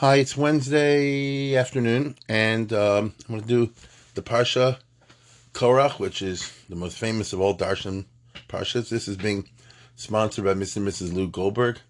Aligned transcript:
Hi, 0.00 0.18
it's 0.18 0.36
Wednesday 0.36 1.56
afternoon, 1.56 2.14
and 2.28 2.72
um, 2.72 3.14
I'm 3.28 3.34
going 3.34 3.40
to 3.40 3.48
do 3.48 3.72
the 4.14 4.22
Parsha 4.22 4.78
Korach, 5.54 5.98
which 5.98 6.22
is 6.22 6.52
the 6.68 6.76
most 6.76 6.96
famous 6.96 7.32
of 7.32 7.40
all 7.40 7.58
Darshan 7.58 8.04
Parshas. 8.48 8.90
This 8.90 9.08
is 9.08 9.16
being 9.16 9.48
sponsored 9.96 10.44
by 10.44 10.54
Mr. 10.54 10.76
and 10.76 10.86
Mrs. 10.86 11.12
Lou 11.12 11.26
Goldberg. 11.26 11.80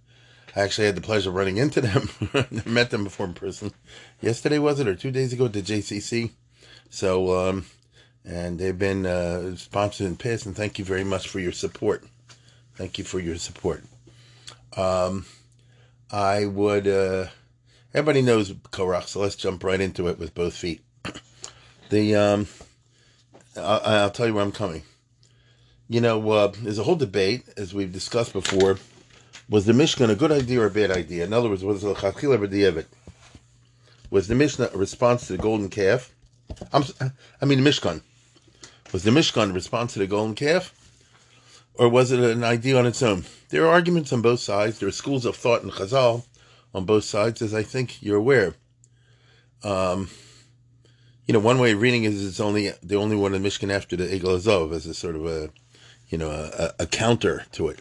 I 0.56 0.62
actually 0.62 0.86
had 0.86 0.96
the 0.96 1.02
pleasure 1.02 1.28
of 1.28 1.34
running 1.34 1.58
into 1.58 1.82
them. 1.82 2.08
Never 2.50 2.70
met 2.70 2.88
them 2.88 3.04
before 3.04 3.26
in 3.26 3.34
person. 3.34 3.74
Yesterday 4.22 4.58
was 4.58 4.80
it, 4.80 4.88
or 4.88 4.94
two 4.94 5.10
days 5.10 5.34
ago 5.34 5.44
at 5.44 5.52
the 5.52 5.60
JCC? 5.60 6.30
So, 6.88 7.38
um, 7.38 7.66
and 8.24 8.58
they've 8.58 8.78
been 8.78 9.04
uh, 9.04 9.54
sponsored 9.56 10.06
in 10.06 10.16
past, 10.16 10.46
and 10.46 10.56
thank 10.56 10.78
you 10.78 10.84
very 10.86 11.04
much 11.04 11.28
for 11.28 11.40
your 11.40 11.52
support. 11.52 12.06
Thank 12.74 12.96
you 12.96 13.04
for 13.04 13.20
your 13.20 13.36
support. 13.36 13.84
Um, 14.78 15.26
I 16.10 16.46
would. 16.46 16.88
Uh, 16.88 17.26
everybody 17.94 18.22
knows 18.22 18.52
Korach, 18.52 19.08
so 19.08 19.20
let's 19.20 19.36
jump 19.36 19.64
right 19.64 19.80
into 19.80 20.08
it 20.08 20.18
with 20.18 20.34
both 20.34 20.54
feet. 20.54 20.82
The 21.90 22.16
um, 22.16 22.48
I, 23.56 24.02
will 24.02 24.10
tell 24.10 24.26
you 24.26 24.34
where 24.34 24.44
I'm 24.44 24.52
coming. 24.52 24.82
You 25.88 26.02
know, 26.02 26.30
uh, 26.30 26.52
there's 26.60 26.78
a 26.78 26.82
whole 26.82 26.96
debate, 26.96 27.48
as 27.56 27.72
we've 27.72 27.90
discussed 27.90 28.34
before. 28.34 28.76
Was 29.48 29.64
the 29.64 29.72
Mishkan 29.72 30.10
a 30.10 30.14
good 30.14 30.30
idea 30.30 30.60
or 30.60 30.66
a 30.66 30.70
bad 30.70 30.90
idea? 30.90 31.24
In 31.24 31.32
other 31.32 31.48
words, 31.48 31.64
was 31.64 31.80
the 31.80 31.92
it 31.92 32.84
a 32.84 32.86
Was 34.10 34.28
the 34.28 34.34
Mishnah 34.34 34.68
a 34.74 34.76
response 34.76 35.28
to 35.28 35.32
the 35.32 35.42
golden 35.42 35.70
calf? 35.70 36.12
I'm, 36.74 36.84
I 37.40 37.46
mean, 37.46 37.64
the 37.64 37.70
Mishkan. 37.70 38.02
Was 38.92 39.02
the 39.02 39.10
Mishkan 39.10 39.48
a 39.48 39.54
response 39.54 39.94
to 39.94 40.00
the 40.00 40.06
golden 40.06 40.34
calf? 40.34 40.74
Or 41.72 41.88
was 41.88 42.12
it 42.12 42.20
an 42.20 42.44
idea 42.44 42.78
on 42.78 42.84
its 42.84 43.02
own? 43.02 43.24
There 43.48 43.64
are 43.64 43.70
arguments 43.70 44.12
on 44.12 44.20
both 44.20 44.40
sides. 44.40 44.78
There 44.78 44.90
are 44.90 44.92
schools 44.92 45.24
of 45.24 45.36
thought 45.36 45.62
in 45.62 45.70
Chazal 45.70 46.24
on 46.74 46.84
both 46.84 47.04
sides, 47.04 47.42
as 47.42 47.54
I 47.54 47.62
think 47.62 48.02
you're 48.02 48.16
aware. 48.16 48.54
Um, 49.62 50.08
you 51.26 51.34
know, 51.34 51.40
one 51.40 51.58
way 51.58 51.72
of 51.72 51.80
reading 51.80 52.04
is 52.04 52.26
it's 52.26 52.40
only 52.40 52.72
the 52.82 52.96
only 52.96 53.16
one 53.16 53.34
in 53.34 53.42
Mishkan 53.42 53.70
after 53.70 53.96
the 53.96 54.04
Egel 54.04 54.36
Hazahav 54.36 54.72
as 54.72 54.86
a 54.86 54.94
sort 54.94 55.16
of 55.16 55.26
a, 55.26 55.50
you 56.08 56.16
know, 56.16 56.30
a, 56.30 56.72
a 56.80 56.86
counter 56.86 57.44
to 57.52 57.68
it. 57.68 57.80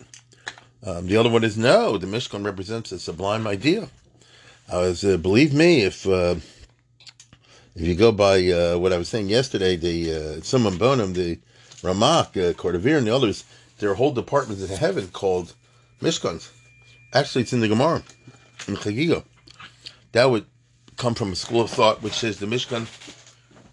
Um, 0.85 1.07
the 1.07 1.17
other 1.17 1.29
one 1.29 1.43
is 1.43 1.57
no, 1.57 1.97
the 1.97 2.07
Mishkan 2.07 2.45
represents 2.45 2.91
a 2.91 2.99
sublime 2.99 3.47
idea. 3.47 3.89
I 4.69 4.79
was, 4.79 5.03
uh, 5.03 5.17
believe 5.17 5.53
me, 5.53 5.83
if 5.83 6.05
uh, 6.05 6.35
if 7.75 7.87
you 7.87 7.95
go 7.95 8.11
by 8.11 8.49
uh, 8.49 8.77
what 8.77 8.91
I 8.91 8.97
was 8.97 9.07
saying 9.07 9.29
yesterday, 9.29 9.75
the 9.75 10.11
uh, 10.11 10.69
Bonum, 10.77 11.13
the 11.13 11.39
Ramak, 11.81 12.29
uh, 12.29 12.53
Cordovero, 12.53 12.97
and 12.97 13.07
the 13.07 13.15
others, 13.15 13.43
there 13.77 13.91
are 13.91 13.95
whole 13.95 14.11
departments 14.11 14.67
in 14.69 14.75
heaven 14.75 15.07
called 15.09 15.53
Mishkans. 16.01 16.49
Actually, 17.13 17.43
it's 17.43 17.53
in 17.53 17.59
the 17.59 17.67
Gemara, 17.67 18.03
Chagiga. 18.75 19.23
That 20.11 20.29
would 20.29 20.45
come 20.97 21.15
from 21.15 21.31
a 21.31 21.35
school 21.35 21.61
of 21.61 21.69
thought 21.69 22.01
which 22.01 22.13
says 22.13 22.39
the 22.39 22.45
Mishkan 22.45 22.87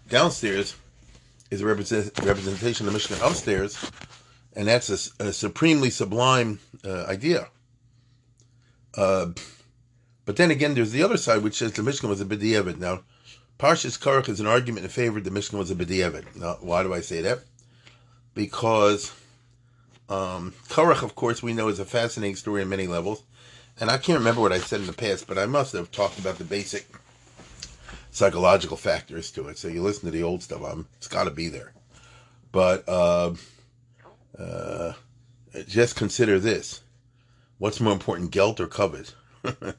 downstairs 0.09 0.75
is 1.51 1.61
a 1.61 1.65
represent, 1.65 2.11
representation 2.23 2.87
of 2.87 2.93
the 2.93 2.99
Mishkan 2.99 3.27
upstairs, 3.27 3.91
and 4.55 4.67
that's 4.67 4.89
a, 5.19 5.27
a 5.27 5.33
supremely 5.33 5.89
sublime 5.89 6.59
uh, 6.83 7.05
idea. 7.05 7.47
Uh, 8.95 9.27
but 10.25 10.37
then 10.37 10.51
again, 10.51 10.73
there's 10.73 10.91
the 10.91 11.03
other 11.03 11.17
side, 11.17 11.43
which 11.43 11.55
says 11.55 11.73
the 11.73 11.81
Mishkan 11.81 12.09
was 12.09 12.21
a 12.21 12.25
b'diavad. 12.25 12.77
Now, 12.77 13.03
Parshas 13.59 13.99
Korach 13.99 14.27
is 14.27 14.39
an 14.39 14.47
argument 14.47 14.85
in 14.85 14.89
favor 14.89 15.17
of 15.17 15.23
the 15.23 15.29
Mishkan 15.29 15.57
was 15.57 15.71
a 15.71 15.75
b'diavad. 15.75 16.35
Now, 16.35 16.57
why 16.61 16.83
do 16.83 16.93
I 16.93 17.01
say 17.01 17.21
that? 17.21 17.39
Because 18.33 19.13
um, 20.09 20.53
Korach, 20.67 21.03
of 21.03 21.15
course, 21.15 21.43
we 21.43 21.53
know 21.53 21.67
is 21.67 21.79
a 21.79 21.85
fascinating 21.85 22.35
story 22.35 22.61
on 22.61 22.69
many 22.69 22.87
levels. 22.87 23.23
And 23.79 23.89
I 23.89 23.97
can't 23.97 24.19
remember 24.19 24.41
what 24.41 24.53
I 24.53 24.59
said 24.59 24.79
in 24.79 24.87
the 24.87 24.93
past, 24.93 25.27
but 25.27 25.37
I 25.37 25.45
must 25.45 25.73
have 25.73 25.91
talked 25.91 26.17
about 26.17 26.37
the 26.37 26.45
basic 26.45 26.87
psychological 28.09 28.77
factors 28.77 29.31
to 29.31 29.49
it. 29.49 29.57
So 29.57 29.67
you 29.67 29.81
listen 29.81 30.05
to 30.05 30.11
the 30.11 30.23
old 30.23 30.41
stuff, 30.41 30.63
I'm, 30.63 30.87
it's 30.97 31.09
got 31.09 31.25
to 31.25 31.31
be 31.31 31.49
there. 31.49 31.73
But 32.53 32.87
uh, 32.87 33.33
uh, 34.39 34.93
just 35.67 35.97
consider 35.97 36.39
this: 36.39 36.81
what's 37.57 37.81
more 37.81 37.91
important, 37.91 38.31
gelt 38.31 38.61
or 38.61 38.67
koved? 38.67 39.13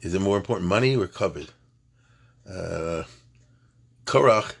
Is 0.00 0.14
it 0.14 0.20
more 0.20 0.36
important, 0.36 0.68
money 0.68 0.96
or 0.96 1.06
koved? 1.06 1.50
Uh, 2.48 3.04
Korach 4.04 4.54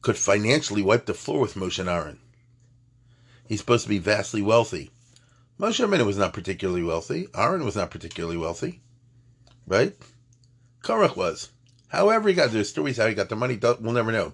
could 0.00 0.16
financially 0.16 0.82
wipe 0.82 1.04
the 1.04 1.12
floor 1.12 1.40
with 1.40 1.54
Moshe 1.54 1.78
and 1.78 1.90
Aaron. 1.90 2.20
He's 3.46 3.60
supposed 3.60 3.82
to 3.82 3.90
be 3.90 3.98
vastly 3.98 4.40
wealthy. 4.40 4.90
Moshe 5.58 5.86
Rabbeinu 5.86 6.04
was 6.04 6.18
not 6.18 6.32
particularly 6.32 6.82
wealthy. 6.82 7.28
Aaron 7.34 7.64
was 7.64 7.76
not 7.76 7.90
particularly 7.90 8.36
wealthy, 8.36 8.80
right? 9.66 9.94
Korach 10.82 11.16
was. 11.16 11.50
However, 11.88 12.28
he 12.28 12.34
got 12.34 12.50
the 12.50 12.64
stories 12.64 12.96
how 12.96 13.06
he 13.06 13.14
got 13.14 13.28
the 13.28 13.36
money. 13.36 13.58
We'll 13.62 13.92
never 13.92 14.10
know. 14.10 14.32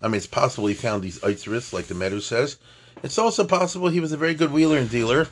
I 0.00 0.06
mean, 0.06 0.16
it's 0.16 0.26
possible 0.26 0.68
he 0.68 0.74
found 0.74 1.02
these 1.02 1.18
Eitzris, 1.20 1.72
like 1.72 1.86
the 1.86 1.94
Meadow 1.94 2.20
says. 2.20 2.56
It's 3.02 3.18
also 3.18 3.44
possible 3.44 3.88
he 3.88 4.00
was 4.00 4.12
a 4.12 4.16
very 4.16 4.34
good 4.34 4.52
wheeler 4.52 4.78
and 4.78 4.88
dealer. 4.88 5.28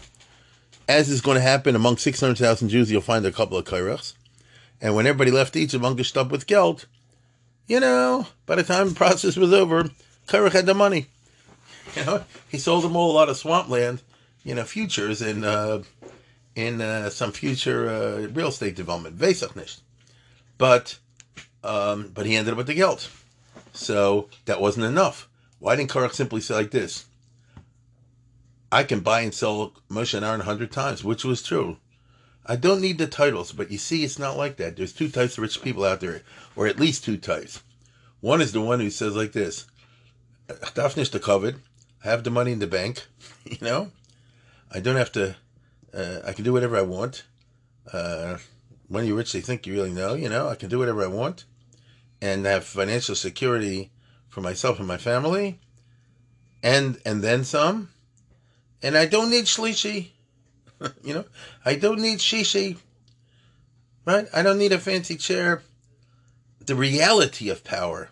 As 0.88 1.09
is 1.09 1.21
going 1.21 1.37
to 1.37 1.41
happen 1.41 1.77
among 1.77 1.98
600,000 1.98 2.69
Jews, 2.69 2.91
you'll 2.91 3.00
find 3.00 3.25
a 3.25 3.32
couple 3.32 3.56
of 3.56 3.65
Kairachs. 3.65 4.15
And 4.81 4.94
when 4.94 5.06
everybody 5.06 5.31
left 5.31 5.56
Egypt, 5.56 5.84
ungeshed 5.84 6.16
up 6.16 6.31
with 6.31 6.47
Geld, 6.47 6.87
you 7.66 7.78
know, 7.78 8.27
by 8.47 8.56
the 8.56 8.62
time 8.62 8.88
the 8.88 8.94
process 8.94 9.37
was 9.37 9.53
over, 9.53 9.91
Kairach 10.27 10.53
had 10.53 10.66
the 10.66 10.75
money. 10.75 11.06
You 11.97 12.04
know, 12.04 12.25
he 12.50 12.59
sold 12.59 12.84
them 12.84 12.97
all 12.97 13.10
a 13.10 13.16
lot 13.16 13.31
of 13.31 13.38
swampland, 13.38 14.03
you 14.48 14.54
know, 14.54 14.64
futures 14.64 15.20
in 15.20 15.44
uh, 15.44 15.82
in 16.54 16.81
uh, 16.81 17.10
some 17.10 17.32
future 17.32 17.86
uh, 17.86 18.28
real 18.28 18.48
estate 18.48 18.75
development. 18.75 19.19
Vesach 19.19 19.81
But 20.56 20.98
um, 21.62 22.12
but 22.14 22.25
he 22.25 22.34
ended 22.34 22.53
up 22.53 22.56
with 22.56 22.66
the 22.66 22.75
gelt. 22.75 23.10
So 23.75 24.31
that 24.47 24.59
wasn't 24.59 24.86
enough. 24.86 25.28
Why 25.59 25.76
didn't 25.76 25.91
Korach 25.91 26.14
simply 26.14 26.41
say 26.41 26.54
like 26.54 26.70
this? 26.70 27.04
I 28.72 28.84
can 28.84 29.00
buy 29.00 29.20
and 29.20 29.34
sell 29.34 29.75
Moshe 29.91 30.14
and 30.14 30.25
Aaron 30.25 30.41
a 30.41 30.44
hundred 30.44 30.72
times, 30.72 31.04
which 31.04 31.26
was 31.26 31.42
true. 31.42 31.76
I 32.47 32.56
don't 32.56 32.80
need 32.80 32.97
the 32.97 33.06
titles, 33.06 33.53
but 33.53 33.70
you 33.70 33.76
see, 33.76 34.03
it's 34.03 34.19
not 34.19 34.38
like 34.38 34.56
that. 34.56 34.76
There's 34.78 34.94
two 34.94 35.10
types 35.10 35.36
of 35.36 35.42
rich 35.42 35.60
people 35.60 35.84
out 35.84 36.00
there, 36.00 36.22
or 36.56 36.66
at 36.66 36.80
least 36.80 37.04
two 37.04 37.19
types. 37.19 37.62
One 38.20 38.41
is 38.41 38.53
the 38.53 38.62
one 38.62 38.80
who 38.80 38.88
says 38.88 39.15
like 39.15 39.32
this: 39.32 39.66
"Dafnish 40.48 41.10
the 41.10 41.20
koved. 41.20 41.56
I 42.03 42.09
have 42.09 42.25
the 42.25 42.30
money 42.30 42.53
in 42.53 42.60
the 42.60 42.66
bank. 42.66 43.06
You 43.44 43.56
know, 43.62 43.92
I 44.71 44.81
don't 44.81 44.97
have 44.97 45.12
to. 45.12 45.37
Uh, 45.95 46.21
I 46.27 46.33
can 46.33 46.45
do 46.45 46.53
whatever 46.53 46.77
I 46.77 46.83
want. 46.83 47.25
Uh, 47.93 48.39
when 48.89 49.06
you're 49.06 49.17
rich, 49.17 49.33
they 49.33 49.41
think 49.41 49.67
you 49.67 49.73
really 49.73 49.91
know. 49.91 50.15
You 50.15 50.29
know, 50.29 50.49
I 50.49 50.55
can 50.55 50.69
do 50.69 50.79
whatever 50.79 51.03
I 51.03 51.09
want 51.09 51.45
and 52.21 52.45
have 52.47 52.65
financial 52.65 53.15
security 53.15 53.91
for 54.28 54.41
myself 54.41 54.78
and 54.78 54.89
my 54.89 54.97
family, 54.97 55.61
and 56.62 57.01
and 57.05 57.23
then 57.23 57.45
some. 57.45 57.91
And 58.83 58.97
I 58.97 59.07
don't 59.07 59.31
need 59.31 59.47
shlishi. 59.47 60.11
you 61.03 61.15
know, 61.15 61.25
I 61.65 61.75
don't 61.75 62.01
need 62.01 62.19
shishi. 62.19 62.77
Right? 64.04 64.27
I 64.33 64.42
don't 64.42 64.59
need 64.59 64.72
a 64.72 64.78
fancy 64.78 65.16
chair. 65.16 65.63
The 66.65 66.75
reality 66.75 67.48
of 67.51 67.65
power 67.65 68.10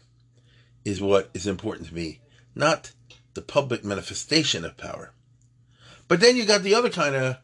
is 0.84 1.00
what 1.00 1.30
is 1.34 1.46
important 1.46 1.88
to 1.88 1.94
me, 1.94 2.20
not 2.54 2.92
the 3.34 3.42
public 3.42 3.84
manifestation 3.84 4.64
of 4.64 4.76
power. 4.76 5.12
But 6.08 6.20
then 6.20 6.36
you 6.36 6.44
got 6.44 6.62
the 6.62 6.74
other 6.74 6.90
kind 6.90 7.14
of 7.14 7.36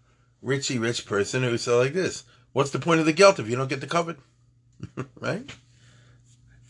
richy 0.44 0.80
rich 0.80 1.06
person 1.06 1.42
who 1.42 1.58
said 1.58 1.74
like 1.74 1.92
this. 1.92 2.24
What's 2.52 2.70
the 2.70 2.78
point 2.78 3.00
of 3.00 3.06
the 3.06 3.12
gelt 3.12 3.38
if 3.38 3.48
you 3.48 3.56
don't 3.56 3.68
get 3.68 3.80
the 3.80 3.86
koved? 3.86 4.18
right? 5.20 5.50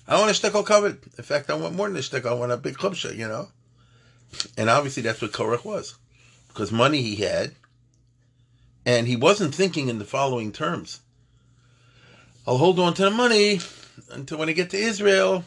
I 0.06 0.18
want 0.18 0.30
a 0.30 0.34
shtickle 0.34 0.64
koved. 0.64 1.18
In 1.18 1.24
fact, 1.24 1.50
I 1.50 1.54
want 1.54 1.74
more 1.74 1.88
than 1.88 1.96
a 1.96 2.00
shtickle. 2.00 2.26
I 2.26 2.34
want 2.34 2.52
a 2.52 2.56
big 2.56 2.76
klubsha, 2.76 3.16
you 3.16 3.28
know? 3.28 3.48
And 4.56 4.70
obviously 4.70 5.02
that's 5.02 5.20
what 5.20 5.32
Korach 5.32 5.64
was. 5.64 5.96
Because 6.48 6.72
money 6.72 7.02
he 7.02 7.16
had, 7.16 7.52
and 8.84 9.06
he 9.06 9.16
wasn't 9.16 9.54
thinking 9.54 9.88
in 9.88 9.98
the 9.98 10.04
following 10.04 10.52
terms. 10.52 11.00
I'll 12.46 12.58
hold 12.58 12.78
on 12.78 12.94
to 12.94 13.04
the 13.04 13.10
money 13.10 13.60
until 14.10 14.38
when 14.38 14.48
I 14.48 14.52
get 14.52 14.70
to 14.70 14.76
Israel, 14.76 15.44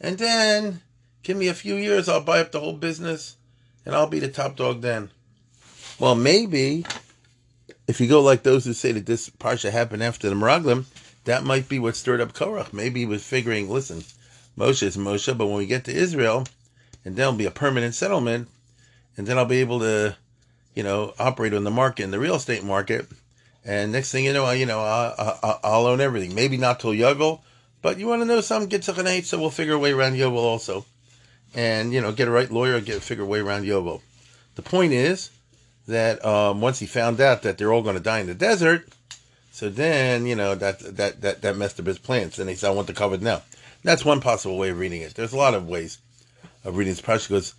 and 0.00 0.18
then 0.18 0.80
give 1.22 1.36
me 1.36 1.48
a 1.48 1.54
few 1.54 1.74
years, 1.74 2.08
I'll 2.08 2.22
buy 2.22 2.40
up 2.40 2.52
the 2.52 2.60
whole 2.60 2.72
business, 2.72 3.36
and 3.84 3.94
I'll 3.94 4.06
be 4.06 4.18
the 4.18 4.28
top 4.28 4.56
dog 4.56 4.80
then. 4.80 5.10
Well, 5.98 6.14
maybe 6.14 6.84
if 7.86 8.00
you 8.00 8.08
go 8.08 8.20
like 8.20 8.42
those 8.42 8.64
who 8.64 8.72
say 8.72 8.92
that 8.92 9.06
this 9.06 9.30
parsha 9.30 9.70
happened 9.70 10.02
after 10.02 10.28
the 10.28 10.34
Meraglim, 10.34 10.86
that 11.24 11.44
might 11.44 11.68
be 11.68 11.78
what 11.78 11.96
stirred 11.96 12.20
up 12.20 12.32
Korach. 12.32 12.72
Maybe 12.72 13.00
he 13.00 13.06
was 13.06 13.24
figuring, 13.24 13.70
listen, 13.70 14.04
Moshe 14.58 14.82
is 14.82 14.96
Moshe, 14.96 15.36
but 15.36 15.46
when 15.46 15.56
we 15.56 15.66
get 15.66 15.84
to 15.84 15.92
Israel, 15.94 16.46
and 17.04 17.16
there'll 17.16 17.32
be 17.32 17.46
a 17.46 17.50
permanent 17.50 17.94
settlement, 17.94 18.48
and 19.16 19.26
then 19.26 19.38
I'll 19.38 19.44
be 19.44 19.60
able 19.60 19.80
to, 19.80 20.16
you 20.74 20.82
know, 20.82 21.14
operate 21.18 21.54
on 21.54 21.64
the 21.64 21.70
market, 21.70 22.04
in 22.04 22.10
the 22.10 22.18
real 22.18 22.36
estate 22.36 22.64
market. 22.64 23.06
And 23.64 23.92
next 23.92 24.10
thing 24.10 24.24
you 24.24 24.32
know, 24.32 24.44
I, 24.44 24.54
you 24.54 24.66
know, 24.66 24.80
I, 24.80 25.58
will 25.62 25.86
own 25.86 26.00
everything. 26.00 26.34
Maybe 26.34 26.56
not 26.56 26.80
till 26.80 26.90
Yovel, 26.90 27.40
but 27.82 27.98
you 27.98 28.06
want 28.06 28.22
to 28.22 28.26
know 28.26 28.40
something? 28.40 28.68
Get 28.68 28.82
to 28.82 29.22
so 29.22 29.38
we'll 29.38 29.50
figure 29.50 29.74
a 29.74 29.78
way 29.78 29.92
around 29.92 30.14
Yovel 30.14 30.36
also, 30.36 30.84
and 31.54 31.92
you 31.92 32.00
know, 32.00 32.12
get 32.12 32.28
a 32.28 32.30
right 32.30 32.50
lawyer, 32.50 32.80
get 32.80 33.02
figure 33.02 33.24
a 33.24 33.26
way 33.26 33.40
around 33.40 33.64
Yovel. 33.64 34.00
The 34.56 34.62
point 34.62 34.92
is 34.92 35.30
that 35.86 36.24
um, 36.24 36.60
once 36.60 36.78
he 36.78 36.86
found 36.86 37.20
out 37.20 37.42
that 37.42 37.58
they're 37.58 37.72
all 37.72 37.82
going 37.82 37.96
to 37.96 38.02
die 38.02 38.20
in 38.20 38.26
the 38.26 38.34
desert, 38.34 38.88
so 39.52 39.68
then 39.68 40.26
you 40.26 40.34
know 40.34 40.54
that 40.54 40.96
that 40.96 41.20
that 41.20 41.42
that 41.42 41.56
messed 41.56 41.78
up 41.78 41.86
his 41.86 41.98
plans. 41.98 42.38
And 42.38 42.48
he 42.48 42.56
said, 42.56 42.68
"I 42.68 42.74
want 42.74 42.86
the 42.86 42.94
koved 42.94 43.22
now." 43.22 43.42
That's 43.82 44.04
one 44.04 44.20
possible 44.20 44.56
way 44.56 44.70
of 44.70 44.78
reading 44.78 45.02
it. 45.02 45.14
There's 45.14 45.32
a 45.32 45.36
lot 45.36 45.54
of 45.54 45.68
ways 45.68 45.98
of 46.64 46.76
reading 46.76 46.92
this 46.92 47.02
parsha 47.02 47.28
because 47.28 47.54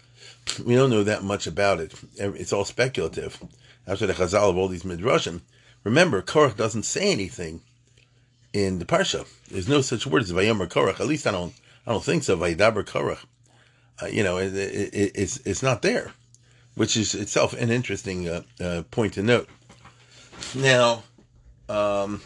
we 0.66 0.75
don't 0.75 0.89
know 0.89 1.04
that 1.04 1.24
much 1.24 1.45
about 1.45 1.80
it. 1.80 1.94
It's 2.18 2.54
all 2.54 2.66
speculative. 2.66 3.42
After 3.88 4.07
the 4.07 4.13
Chazal 4.13 4.50
of 4.50 4.57
all 4.57 4.68
these 4.68 4.81
midrashim, 4.81 5.42
remember 5.83 6.24
Korach 6.24 6.57
doesn't 6.57 6.83
say 6.83 7.12
anything 7.12 7.62
in 8.51 8.80
the 8.80 8.86
parsha. 8.86 9.27
There's 9.50 9.69
no 9.69 9.81
such 9.81 10.07
word 10.07 10.24
as 10.24 10.31
Vayomer 10.31 10.68
Korach. 10.68 11.00
At 11.00 11.06
least 11.06 11.27
I 11.27 11.31
don't 11.31 11.54
I 11.86 11.92
don't 11.92 12.04
think 12.04 12.24
so. 12.24 12.36
Vayidaber 12.36 12.83
Korach. 12.83 13.24
Uh, 14.01 14.07
you 14.07 14.24
know, 14.24 14.38
it, 14.38 14.56
it, 14.56 15.12
it's 15.13 15.38
it's 15.45 15.62
not 15.62 15.83
there 15.83 16.13
which 16.75 16.95
is 16.95 17.16
itself 17.16 17.54
an 17.54 17.72
interesting 17.72 18.27
uh, 18.27 18.42
uh, 18.60 18.83
point 18.92 19.13
to 19.13 19.24
note. 19.24 19.50
Now, 20.54 21.04
um, 21.68 22.22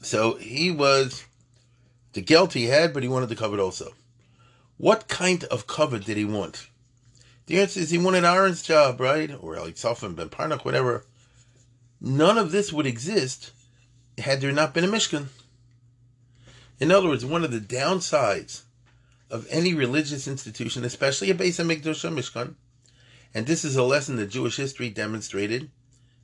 so 0.00 0.34
he 0.34 0.70
was 0.70 1.24
the 2.12 2.22
gelt 2.22 2.54
he 2.54 2.66
had, 2.66 2.92
but 2.92 3.02
he 3.02 3.08
wanted 3.08 3.28
the 3.28 3.36
koved 3.36 3.60
also. 3.60 3.92
What 4.78 5.08
kind 5.08 5.44
of 5.44 5.66
koved 5.66 6.04
did 6.04 6.16
he 6.16 6.24
want? 6.24 6.68
The 7.46 7.60
answer 7.60 7.80
is 7.80 7.90
he 7.90 7.98
wanted 7.98 8.24
Aaron's 8.24 8.62
job, 8.62 9.00
right? 9.00 9.30
Or 9.40 9.56
Safan 9.56 10.16
Ben 10.16 10.28
Parnach, 10.28 10.64
whatever. 10.64 11.04
None 12.00 12.38
of 12.38 12.50
this 12.50 12.72
would 12.72 12.86
exist 12.86 13.52
had 14.18 14.40
there 14.40 14.52
not 14.52 14.74
been 14.74 14.84
a 14.84 14.88
Mishkan. 14.88 15.28
In 16.80 16.90
other 16.90 17.08
words, 17.08 17.24
one 17.24 17.44
of 17.44 17.52
the 17.52 17.60
downsides 17.60 18.62
of 19.30 19.46
any 19.50 19.72
religious 19.72 20.26
institution, 20.26 20.84
especially 20.84 21.30
a 21.30 21.34
Bais 21.34 21.62
Hamikdash 21.62 22.10
Mishkan, 22.12 22.54
and 23.34 23.46
this 23.46 23.64
is 23.64 23.76
a 23.76 23.82
lesson 23.82 24.16
that 24.16 24.26
Jewish 24.26 24.56
history 24.56 24.90
demonstrated, 24.90 25.70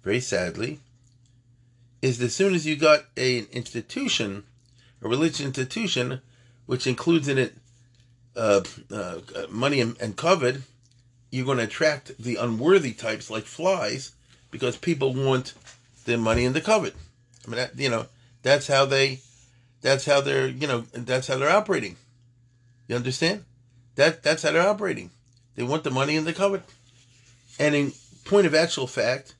very 0.02 0.20
sadly, 0.20 0.80
is 2.02 2.18
that 2.18 2.26
as 2.26 2.34
soon 2.34 2.54
as 2.54 2.66
you 2.66 2.76
got 2.76 3.04
an 3.16 3.46
institution, 3.52 4.44
a 5.02 5.08
religious 5.08 5.40
institution, 5.40 6.20
which 6.66 6.86
includes 6.86 7.28
in 7.28 7.38
it 7.38 7.54
uh, 8.36 8.60
uh, 8.92 9.18
money 9.50 9.80
and, 9.80 9.96
and 10.00 10.16
koved, 10.16 10.62
you're 11.30 11.46
going 11.46 11.58
to 11.58 11.64
attract 11.64 12.16
the 12.18 12.36
unworthy 12.36 12.92
types 12.92 13.30
like 13.30 13.44
flies 13.44 14.12
because 14.50 14.76
people 14.76 15.12
want 15.12 15.54
their 16.04 16.18
money 16.18 16.44
and 16.44 16.54
the 16.54 16.60
koved. 16.60 16.94
I 17.46 17.50
mean, 17.50 17.56
that, 17.56 17.78
you 17.78 17.90
know, 17.90 18.06
that's 18.42 18.66
how 18.66 18.84
they, 18.84 19.20
that's 19.80 20.04
how 20.04 20.20
they're, 20.20 20.46
you 20.46 20.66
know, 20.66 20.84
that's 20.92 21.26
how 21.26 21.36
they're 21.36 21.50
operating. 21.50 21.96
You 22.86 22.96
understand? 22.96 23.44
That 23.96 24.22
that's 24.22 24.42
how 24.42 24.52
they're 24.52 24.66
operating. 24.66 25.10
They 25.56 25.62
want 25.62 25.84
the 25.84 25.90
money 25.90 26.16
and 26.16 26.26
the 26.26 26.32
koved. 26.32 26.62
And 27.58 27.74
in 27.74 27.92
point 28.24 28.46
of 28.46 28.54
actual 28.54 28.86
fact, 28.86 29.34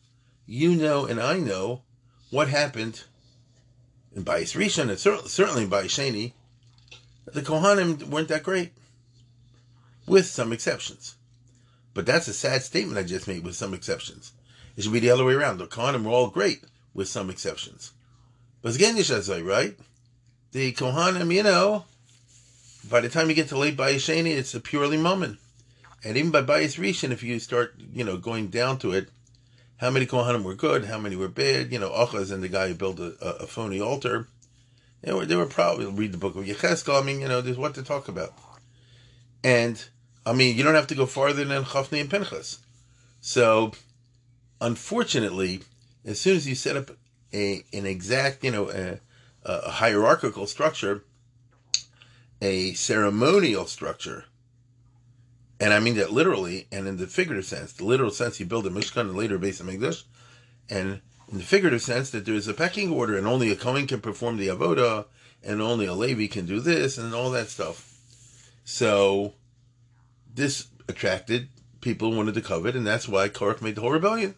you 0.47 0.75
know 0.75 1.07
and 1.07 1.21
I 1.21 1.39
know 1.39 1.83
what 2.31 2.49
happened 2.49 3.05
in 4.15 4.25
Bayis 4.25 4.57
Rishon 4.57 4.89
and 4.89 4.99
certainly 4.99 5.65
in 5.65 5.71
Bayis 5.71 5.87
Sheni. 5.87 6.33
The 7.27 7.43
Kohanim 7.43 8.05
weren't 8.05 8.29
that 8.29 8.43
great, 8.43 8.73
with 10.07 10.27
some 10.27 10.53
exceptions. 10.53 11.17
But 11.93 12.07
that's 12.07 12.29
a 12.29 12.33
sad 12.33 12.63
statement 12.63 12.99
I 12.99 13.03
just 13.03 13.29
made, 13.29 13.45
with 13.45 13.55
some 13.55 13.75
exceptions. 13.75 14.33
It 14.77 14.85
should 14.85 14.93
be 14.93 15.01
the 15.01 15.11
other 15.11 15.25
way 15.25 15.35
around. 15.35 15.59
The 15.59 15.67
Kohanim 15.67 16.05
were 16.05 16.11
all 16.11 16.29
great, 16.29 16.65
with 16.95 17.09
some 17.09 17.29
exceptions. 17.29 17.93
But 18.63 18.75
again, 18.75 18.97
you 18.97 19.03
should 19.03 19.25
say, 19.25 19.43
right? 19.43 19.77
The 20.53 20.73
Kohanim, 20.73 21.35
you 21.35 21.43
know, 21.43 21.85
by 22.91 23.01
the 23.01 23.09
time 23.09 23.29
you 23.29 23.35
get 23.35 23.49
to 23.49 23.59
late 23.59 23.77
Bayis 23.77 23.97
Sheni, 23.97 24.35
it's 24.35 24.55
a 24.55 24.61
purely 24.61 24.97
moment. 24.97 25.39
And 26.05 26.17
even 26.17 26.31
by 26.31 26.43
Bayis 26.43 26.79
Rishon, 26.79 27.11
if 27.11 27.23
you 27.23 27.39
start, 27.39 27.75
you 27.93 28.05
know, 28.05 28.17
going 28.17 28.49
down 28.49 28.79
to 28.79 28.93
it, 28.93 29.09
how 29.79 29.91
many 29.91 30.07
Kohanim 30.07 30.45
were 30.45 30.55
good, 30.55 30.85
how 30.85 30.99
many 30.99 31.17
were 31.17 31.29
bad, 31.29 31.73
you 31.73 31.79
know, 31.79 31.91
Achaz 31.91 32.33
and 32.33 32.43
the 32.43 32.49
guy 32.49 32.69
who 32.69 32.75
built 32.75 32.99
a, 33.01 33.15
a, 33.21 33.45
a 33.45 33.47
phony 33.47 33.81
altar, 33.81 34.29
they 35.03 35.13
were, 35.13 35.27
they 35.27 35.37
were 35.37 35.47
probably, 35.47 35.87
read 35.87 36.13
the 36.13 36.19
book 36.19 36.37
of 36.37 36.45
Yecheskel, 36.45 37.01
I 37.01 37.05
mean, 37.05 37.21
you 37.21 37.29
know, 37.29 37.41
there's 37.41 37.59
what 37.59 37.75
to 37.75 37.83
talk 37.83 38.09
about. 38.09 38.33
And, 39.43 39.83
I 40.27 40.33
mean, 40.33 40.57
you 40.57 40.65
don't 40.65 40.75
have 40.75 40.89
to 40.89 40.95
go 40.95 41.07
farther 41.07 41.45
than 41.45 41.65
Chafni 41.65 42.01
and 42.01 42.11
Pinchas. 42.11 42.59
So, 43.21 43.73
unfortunately, 44.61 45.61
as 46.05 46.21
soon 46.21 46.37
as 46.37 46.47
you 46.47 46.55
set 46.55 46.77
up 46.77 46.91
a 47.33 47.65
an 47.73 47.87
exact, 47.87 48.43
you 48.43 48.51
know, 48.51 48.71
a, 48.71 49.01
a 49.45 49.71
hierarchical 49.71 50.47
structure, 50.47 51.05
a 52.41 52.73
ceremonial 52.75 53.67
structure, 53.67 54.25
and 55.61 55.73
I 55.73 55.81
mean 55.81 55.97
that 55.97 56.13
literally 56.13 56.69
and 56.71 56.87
in 56.87 56.97
the 56.97 57.07
figurative 57.07 57.47
sense. 57.47 57.73
The 57.73 57.85
literal 57.85 58.11
sense, 58.11 58.39
you 58.39 58.47
build 58.47 58.67
a 58.67 58.71
Mishkan 58.71 59.03
and 59.03 59.17
later 59.17 59.39
base 59.39 59.61
of 59.61 59.69
English, 59.69 60.05
and 60.71 61.01
in 61.31 61.39
the 61.39 61.45
figurative 61.45 61.83
sense 61.83 62.11
that 62.11 62.25
there 62.25 62.35
is 62.35 62.49
a 62.49 62.55
pecking 62.55 62.91
order, 62.91 63.17
and 63.17 63.27
only 63.27 63.51
a 63.51 63.57
Kohen 63.57 63.87
can 63.87 64.01
perform 64.01 64.37
the 64.37 64.49
avoda, 64.49 65.07
and 65.43 65.61
only 65.61 65.87
a 65.87 65.95
Levi 65.95 66.27
can 66.27 66.47
do 66.47 66.61
this, 66.61 66.99
and 66.99 67.15
all 67.15 67.31
that 67.31 67.49
stuff. 67.49 67.85
So, 68.65 69.35
this 70.35 70.69
attracted 70.89 71.49
people 71.81 72.13
wanted 72.13 72.35
to 72.35 72.41
koved, 72.41 72.75
and 72.75 72.87
that's 72.87 73.09
why 73.09 73.29
Korach 73.29 73.63
made 73.63 73.75
the 73.75 73.81
whole 73.81 73.93
rebellion. 73.93 74.35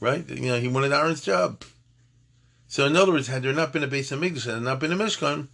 Right? 0.00 0.28
You 0.28 0.40
know, 0.40 0.60
he 0.60 0.68
wanted 0.68 0.92
Aaron's 0.92 1.20
job. 1.20 1.64
So, 2.68 2.86
in 2.86 2.96
other 2.96 3.12
words, 3.12 3.26
had 3.26 3.42
there 3.42 3.52
not 3.52 3.72
been 3.72 3.82
a 3.82 3.88
base 3.88 4.12
of 4.12 4.22
English, 4.22 4.44
had 4.44 4.54
there 4.54 4.60
not 4.60 4.80
been 4.80 4.92
a 4.92 4.96
Mishkan, 4.96 5.48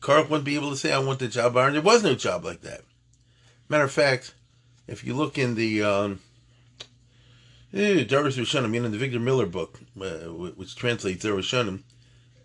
Korach 0.00 0.28
wouldn't 0.28 0.44
be 0.44 0.54
able 0.54 0.70
to 0.70 0.76
say, 0.76 0.92
I 0.92 0.98
want 0.98 1.18
the 1.18 1.28
job 1.28 1.56
Aaron. 1.56 1.74
There 1.74 1.82
was 1.82 2.02
no 2.02 2.14
job 2.14 2.44
like 2.44 2.62
that. 2.62 2.82
Matter 3.72 3.84
of 3.84 3.90
fact, 3.90 4.34
if 4.86 5.02
you 5.02 5.14
look 5.14 5.38
in 5.38 5.54
the 5.54 5.82
um, 5.82 6.20
Doros 7.72 8.36
Rishonim, 8.36 8.70
know, 8.70 8.90
the 8.90 8.98
Victor 8.98 9.18
Miller 9.18 9.46
book, 9.46 9.80
uh, 9.98 10.28
which 10.28 10.76
translates 10.76 11.24
Rishonim, 11.24 11.82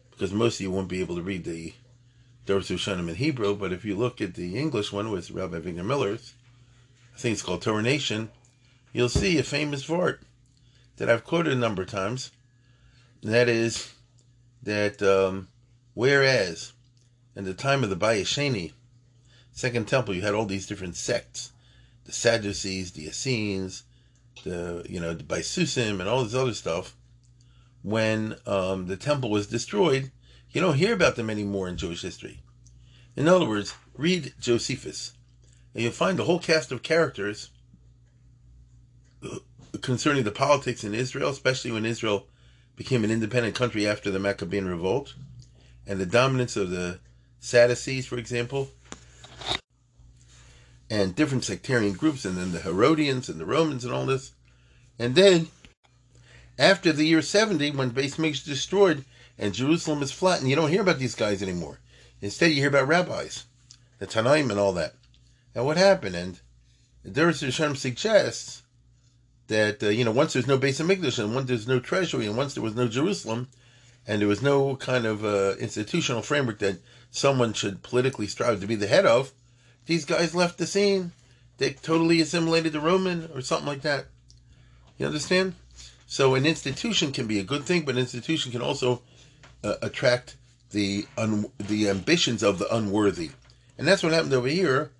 because 0.10 0.32
most 0.32 0.56
of 0.56 0.62
you 0.62 0.72
won't 0.72 0.88
be 0.88 1.02
able 1.02 1.18
to 1.18 1.22
read 1.22 1.44
the 1.44 1.74
Doros 2.46 2.74
Rishonim 2.74 3.10
in 3.10 3.16
Hebrew, 3.16 3.58
but 3.58 3.74
if 3.74 3.84
you 3.84 3.98
look 3.98 4.22
at 4.22 4.36
the 4.36 4.58
English 4.58 4.94
one 4.94 5.12
with 5.12 5.30
Rabbi 5.30 5.60
Victor 5.60 5.84
Miller's, 5.84 6.34
I 7.14 7.20
think 7.20 7.34
it's 7.34 7.42
called 7.42 7.62
Torah 7.62 7.82
Nation, 7.82 8.30
you'll 8.94 9.10
see 9.10 9.38
a 9.38 9.44
famous 9.44 9.84
vort 9.84 10.22
that 10.96 11.10
I've 11.10 11.26
quoted 11.26 11.52
a 11.52 11.58
number 11.58 11.82
of 11.82 11.90
times. 11.90 12.32
And 13.22 13.34
that 13.34 13.50
is 13.50 13.94
that 14.64 15.02
um, 15.02 15.50
whereas 15.94 16.72
in 17.36 17.44
the 17.44 17.54
time 17.54 17.84
of 17.84 17.90
the 17.90 17.98
Bayis 17.98 18.28
Sheni, 18.28 18.72
Second 19.58 19.88
Temple, 19.88 20.14
you 20.14 20.22
had 20.22 20.36
all 20.36 20.46
these 20.46 20.68
different 20.68 20.96
sects, 20.96 21.52
the 22.06 22.12
Sadducees, 22.12 22.92
the 22.92 23.08
Essenes, 23.08 23.86
the 24.44 24.86
you 24.88 25.00
know 25.00 25.16
the 25.16 25.24
Baitusim, 25.24 26.00
and 26.00 26.08
all 26.08 26.24
this 26.24 26.36
other 26.36 26.54
stuff. 26.54 26.96
When 27.82 28.36
um, 28.46 28.86
the 28.86 28.98
temple 28.98 29.32
was 29.32 29.48
destroyed, 29.48 30.12
you 30.52 30.62
don't 30.62 30.76
hear 30.76 30.94
about 30.94 31.16
them 31.16 31.32
anymore 31.32 31.68
in 31.68 31.76
Jewish 31.76 32.04
history. 32.04 32.42
In 33.16 33.28
other 33.28 33.48
words, 33.50 33.74
read 33.96 34.36
Josephus, 34.40 35.14
and 35.74 35.82
you'll 35.82 35.92
find 35.92 36.20
a 36.20 36.26
whole 36.26 36.38
cast 36.38 36.72
of 36.72 36.84
characters 36.84 37.50
concerning 39.82 40.24
the 40.24 40.30
politics 40.30 40.84
in 40.84 40.94
Israel, 40.94 41.32
especially 41.32 41.72
when 41.72 41.84
Israel 41.84 42.28
became 42.76 43.04
an 43.04 43.10
independent 43.10 43.56
country 43.56 43.88
after 43.88 44.12
the 44.12 44.20
Maccabean 44.20 44.68
revolt, 44.68 45.16
and 45.88 46.00
the 46.00 46.06
dominance 46.06 46.56
of 46.56 46.70
the 46.70 47.00
Sadducees, 47.40 48.06
for 48.06 48.20
example, 48.20 48.70
and 50.90 51.16
different 51.16 51.44
sectarian 51.44 51.94
groups, 51.94 52.26
and 52.26 52.38
then 52.38 52.52
the 52.52 52.62
Herodians 52.62 53.30
and 53.30 53.40
the 53.40 53.46
Romans 53.46 53.84
and 53.84 53.94
all 53.94 54.06
this. 54.06 54.32
And 54.98 55.16
then, 55.16 55.48
after 56.58 56.92
the 56.92 57.06
year 57.06 57.22
70, 57.22 57.72
when 57.72 57.90
Base 57.90 58.16
Mikdash 58.16 58.46
destroyed 58.46 59.06
and 59.38 59.54
Jerusalem 59.54 60.02
is 60.02 60.12
flattened, 60.12 60.50
you 60.50 60.56
don't 60.56 60.72
hear 60.72 60.82
about 60.82 61.00
these 61.00 61.16
guys 61.16 61.44
anymore. 61.44 61.80
Instead, 62.22 62.52
you 62.52 62.62
hear 62.62 62.70
about 62.70 62.88
rabbis, 62.88 63.46
the 64.00 64.08
Tanaim 64.08 64.50
and 64.50 64.60
all 64.60 64.74
that. 64.74 64.96
And 65.54 65.66
what 65.66 65.78
happened? 65.78 66.16
And 66.16 66.40
Derek 67.10 67.40
Hashem 67.40 67.76
suggests 67.76 68.64
that, 69.48 69.84
uh, 69.84 69.90
you 69.90 70.04
know, 70.04 70.12
once 70.12 70.34
there's 70.34 70.48
no 70.48 70.58
Bais 70.58 70.82
Hamikdash, 70.82 71.20
and 71.20 71.36
once 71.36 71.48
there's 71.48 71.68
no 71.68 71.80
treasury, 71.80 72.26
and 72.26 72.36
once 72.36 72.54
there 72.54 72.64
was 72.64 72.76
no 72.76 72.88
Jerusalem, 72.88 73.48
and 74.08 74.22
there 74.22 74.28
was 74.28 74.42
no 74.42 74.76
kind 74.78 75.06
of 75.06 75.24
uh, 75.24 75.56
institutional 75.60 76.22
framework 76.22 76.60
that 76.60 76.78
someone 77.12 77.54
should 77.54 77.84
politically 77.84 78.28
strive 78.28 78.62
to 78.62 78.68
be 78.68 78.76
the 78.76 78.88
head 78.88 79.06
of, 79.06 79.32
these 79.88 80.06
guys 80.06 80.36
left 80.36 80.58
the 80.58 80.68
scene. 80.68 81.12
They 81.58 81.72
totally 81.72 82.22
assimilated 82.22 82.74
the 82.74 82.80
Roman 82.80 83.30
or 83.34 83.42
something 83.42 83.68
like 83.68 83.82
that. 83.82 84.06
You 84.98 85.08
understand? 85.08 85.56
So 86.06 86.36
an 86.36 86.46
institution 86.46 87.12
can 87.12 87.28
be 87.28 87.40
a 87.40 87.44
good 87.44 87.64
thing, 87.64 87.84
but 87.84 87.96
an 87.96 88.02
institution 88.02 88.52
can 88.52 88.62
also 88.62 89.02
uh, 89.64 89.76
attract 89.82 90.38
the 90.72 91.08
un- 91.18 91.52
the 91.58 91.90
ambitions 91.90 92.44
of 92.44 92.60
the 92.60 92.74
unworthy, 92.74 93.32
and 93.78 93.88
that's 93.88 94.04
what 94.04 94.14
happened 94.14 94.34
over 94.34 94.48
here. 94.48 94.92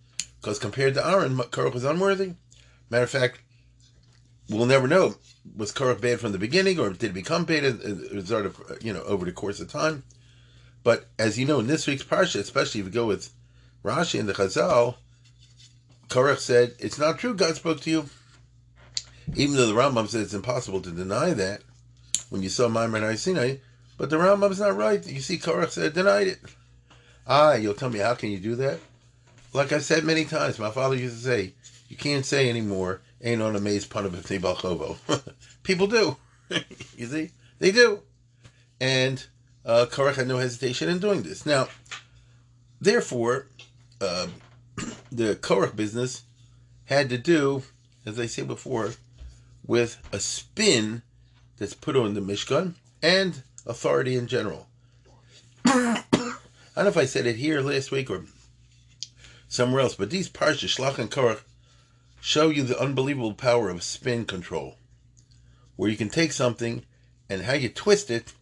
Because 0.42 0.60
compared 0.60 0.94
to 0.94 1.08
Aaron, 1.08 1.38
Korach 1.38 1.74
was 1.74 1.84
unworthy. 1.84 2.34
Matter 2.90 3.04
of 3.04 3.10
fact, 3.10 3.42
we'll 4.50 4.66
never 4.66 4.88
know 4.88 5.16
was 5.56 5.72
Korach 5.72 6.02
bad 6.02 6.20
from 6.20 6.32
the 6.32 6.38
beginning, 6.38 6.80
or 6.80 6.90
did 6.90 7.12
it 7.12 7.14
become 7.14 7.46
bad 7.46 7.64
as 7.64 7.80
result 8.12 8.46
of 8.46 8.62
you 8.82 8.94
know 8.94 9.04
over 9.04 9.26
the 9.26 9.32
course 9.32 9.60
of 9.60 9.72
time. 9.72 10.04
But 10.84 11.10
as 11.18 11.38
you 11.38 11.46
know, 11.46 11.60
in 11.60 11.68
this 11.68 11.88
week's 11.88 12.04
parsha, 12.04 12.40
especially 12.40 12.82
if 12.82 12.88
you 12.88 12.92
go 12.92 13.08
with 13.08 13.30
Rashi 13.88 14.20
and 14.20 14.28
the 14.28 14.34
Chazal, 14.34 14.96
Korach 16.10 16.40
said, 16.40 16.76
"It's 16.80 17.00
not 17.00 17.20
true. 17.20 17.34
God 17.34 17.56
spoke 17.56 17.82
to 17.82 17.90
you." 17.90 18.10
Even 19.36 19.56
though 19.56 19.68
the 19.68 19.74
Rambam 19.74 20.08
said 20.08 20.22
it's 20.22 20.34
impossible 20.34 20.82
to 20.82 20.92
deny 20.92 21.34
that 21.34 21.62
when 22.30 22.44
you 22.44 22.50
saw 22.50 22.68
Maimon 22.68 23.18
Sinai, 23.18 23.58
but 23.98 24.10
the 24.10 24.18
Rambam's 24.18 24.60
not 24.60 24.78
right. 24.78 25.06
You 25.06 25.22
see, 25.22 25.38
Korach 25.38 25.72
said 25.72 25.94
denied 25.94 26.28
it. 26.28 26.40
Ah, 27.28 27.54
you'll 27.54 27.74
tell 27.74 27.90
me 27.90 28.00
how 28.00 28.16
can 28.16 28.30
you 28.30 28.40
do 28.40 28.56
that? 28.56 28.80
Like 29.54 29.72
I 29.74 29.80
said 29.80 30.04
many 30.04 30.24
times, 30.24 30.60
my 30.60 30.72
father 30.72 30.96
used 30.96 31.18
to 31.18 31.24
say, 31.24 31.54
you 31.90 31.98
can't 31.98 32.26
say 32.26 32.50
anymore, 32.50 33.02
ain't 33.22 33.42
on 33.42 33.56
a 33.56 33.60
maze 33.60 33.88
punabifni 33.88 34.40
balchovo. 34.40 34.98
People 35.64 35.88
do. 35.88 36.16
you 36.98 37.08
see? 37.08 37.32
They 37.60 37.72
do. 37.72 38.02
And 38.80 39.26
uh, 39.66 39.88
Korach 39.90 40.16
had 40.16 40.28
no 40.28 40.38
hesitation 40.38 40.90
in 40.90 41.00
doing 41.00 41.24
this. 41.24 41.46
Now, 41.46 41.68
therefore, 42.80 43.48
uh, 44.02 44.28
the 45.12 45.36
Korach 45.36 45.76
business 45.76 46.24
had 46.86 47.10
to 47.10 47.18
do, 47.18 47.64
as 48.06 48.20
I 48.20 48.26
said 48.26 48.48
before, 48.48 48.94
with 49.66 49.98
a 50.12 50.20
spin 50.20 51.02
that's 51.58 51.74
put 51.74 51.96
on 51.96 52.14
the 52.14 52.22
Mishkan 52.22 52.76
and 53.02 53.42
authority 53.66 54.16
in 54.16 54.28
general. 54.28 54.68
I 55.66 56.04
don't 56.76 56.86
know 56.86 56.90
if 56.90 56.98
I 56.98 57.06
said 57.06 57.26
it 57.26 57.38
here 57.38 57.62
last 57.62 57.92
week 57.92 58.10
or 58.10 58.24
somewhere 59.48 59.82
else, 59.82 59.96
but 59.96 60.10
these 60.10 60.30
parshas, 60.30 60.78
Shlach 60.78 61.00
and 61.00 61.12
Korach, 61.12 61.42
show 62.22 62.50
you 62.50 62.64
the 62.64 62.80
unbelievable 62.80 63.34
power 63.34 63.70
of 63.70 63.84
spin 63.84 64.26
control, 64.26 64.78
where 65.76 65.90
you 65.90 65.98
can 65.98 66.10
take 66.10 66.32
something 66.32 66.86
and 67.30 67.42
how 67.44 67.54
you 67.54 67.70
twist 67.70 68.10
it, 68.10 68.34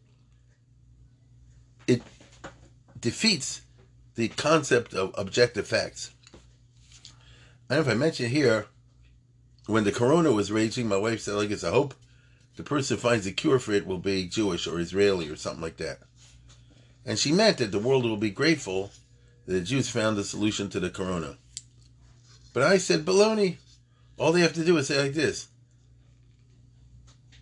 it 1.87 2.01
defeats 2.99 3.61
the 4.15 4.29
concept 4.29 4.93
of 4.93 5.13
objective 5.17 5.67
facts. 5.67 6.11
I 7.69 7.75
don't 7.75 7.85
know 7.85 7.91
if 7.91 7.97
I 7.97 7.99
mentioned 7.99 8.29
here, 8.29 8.67
when 9.67 9.83
the 9.83 9.91
corona 9.91 10.31
was 10.31 10.51
raging, 10.51 10.87
my 10.87 10.97
wife 10.97 11.21
said, 11.21 11.35
like, 11.35 11.51
it's 11.51 11.63
a 11.63 11.71
hope 11.71 11.95
the 12.55 12.63
person 12.63 12.95
who 12.95 13.01
finds 13.01 13.27
a 13.27 13.31
cure 13.31 13.59
for 13.59 13.73
it 13.73 13.85
will 13.85 13.97
be 13.97 14.27
Jewish 14.27 14.67
or 14.67 14.79
Israeli 14.79 15.29
or 15.29 15.35
something 15.35 15.61
like 15.61 15.77
that. 15.77 15.99
And 17.05 17.19
she 17.19 17.31
meant 17.31 17.57
that 17.57 17.71
the 17.71 17.79
world 17.79 18.03
will 18.03 18.17
be 18.17 18.29
grateful 18.29 18.91
that 19.45 19.53
the 19.53 19.61
Jews 19.61 19.89
found 19.89 20.17
the 20.17 20.23
solution 20.23 20.69
to 20.69 20.79
the 20.79 20.89
corona. 20.89 21.37
But 22.53 22.63
I 22.63 22.77
said, 22.77 23.05
baloney. 23.05 23.57
All 24.17 24.31
they 24.31 24.41
have 24.41 24.53
to 24.53 24.63
do 24.63 24.77
is 24.77 24.87
say 24.87 25.01
like 25.01 25.13
this. 25.13 25.49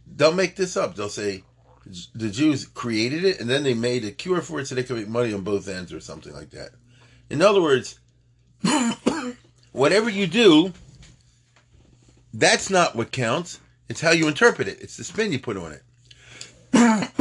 They'll 0.08 0.34
make 0.34 0.56
this 0.56 0.76
up. 0.76 0.96
They'll 0.96 1.10
say 1.10 1.44
the 2.16 2.30
Jews 2.30 2.66
created 2.66 3.26
it 3.26 3.40
and 3.40 3.50
then 3.50 3.64
they 3.64 3.74
made 3.74 4.06
a 4.06 4.12
cure 4.12 4.42
for 4.42 4.60
it 4.60 4.68
so 4.68 4.76
they 4.76 4.84
could 4.84 4.98
make 4.98 5.08
money 5.08 5.34
on 5.34 5.42
both 5.42 5.68
ends 5.68 5.92
or 5.92 6.00
something 6.00 6.34
like 6.34 6.52
that. 6.52 6.72
In 7.30 7.42
other 7.42 7.62
words, 7.62 8.00
whatever 9.72 10.10
you 10.10 10.28
do, 10.28 10.74
that's 12.34 12.70
not 12.70 12.96
what 12.96 13.12
counts. 13.12 13.60
It's 13.90 14.02
how 14.02 14.12
you 14.12 14.28
interpret 14.28 14.68
it. 14.68 14.80
It's 14.82 14.98
the 14.98 15.04
spin 15.04 15.32
you 15.32 15.40
put 15.40 15.58
on 15.58 15.74
it. 15.74 15.84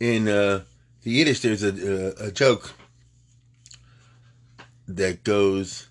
In 0.00 0.28
uh, 0.28 0.62
the 1.02 1.10
Yiddish, 1.10 1.40
there's 1.40 1.62
a, 1.62 2.22
a, 2.22 2.28
a 2.28 2.30
joke 2.30 2.72
that 4.88 5.22
goes 5.24 5.88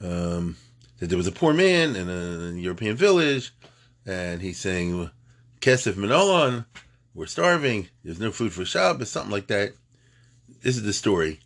um, 0.00 0.56
that 0.98 1.06
there 1.06 1.16
was 1.16 1.26
a 1.26 1.32
poor 1.32 1.52
man 1.52 1.94
in 1.96 2.08
a 2.08 2.52
European 2.58 2.96
village, 2.96 3.54
and 4.04 4.42
he's 4.42 4.58
saying, 4.58 5.10
"Kesef 5.62 5.94
Manolan, 5.94 6.66
we're 7.14 7.26
starving. 7.26 7.88
There's 8.02 8.18
no 8.18 8.32
food 8.32 8.52
for 8.52 8.64
Shabbos, 8.64 9.10
something 9.10 9.30
like 9.30 9.46
that." 9.46 9.74
This 10.60 10.76
is 10.76 10.82
the 10.82 10.92
story, 10.92 11.38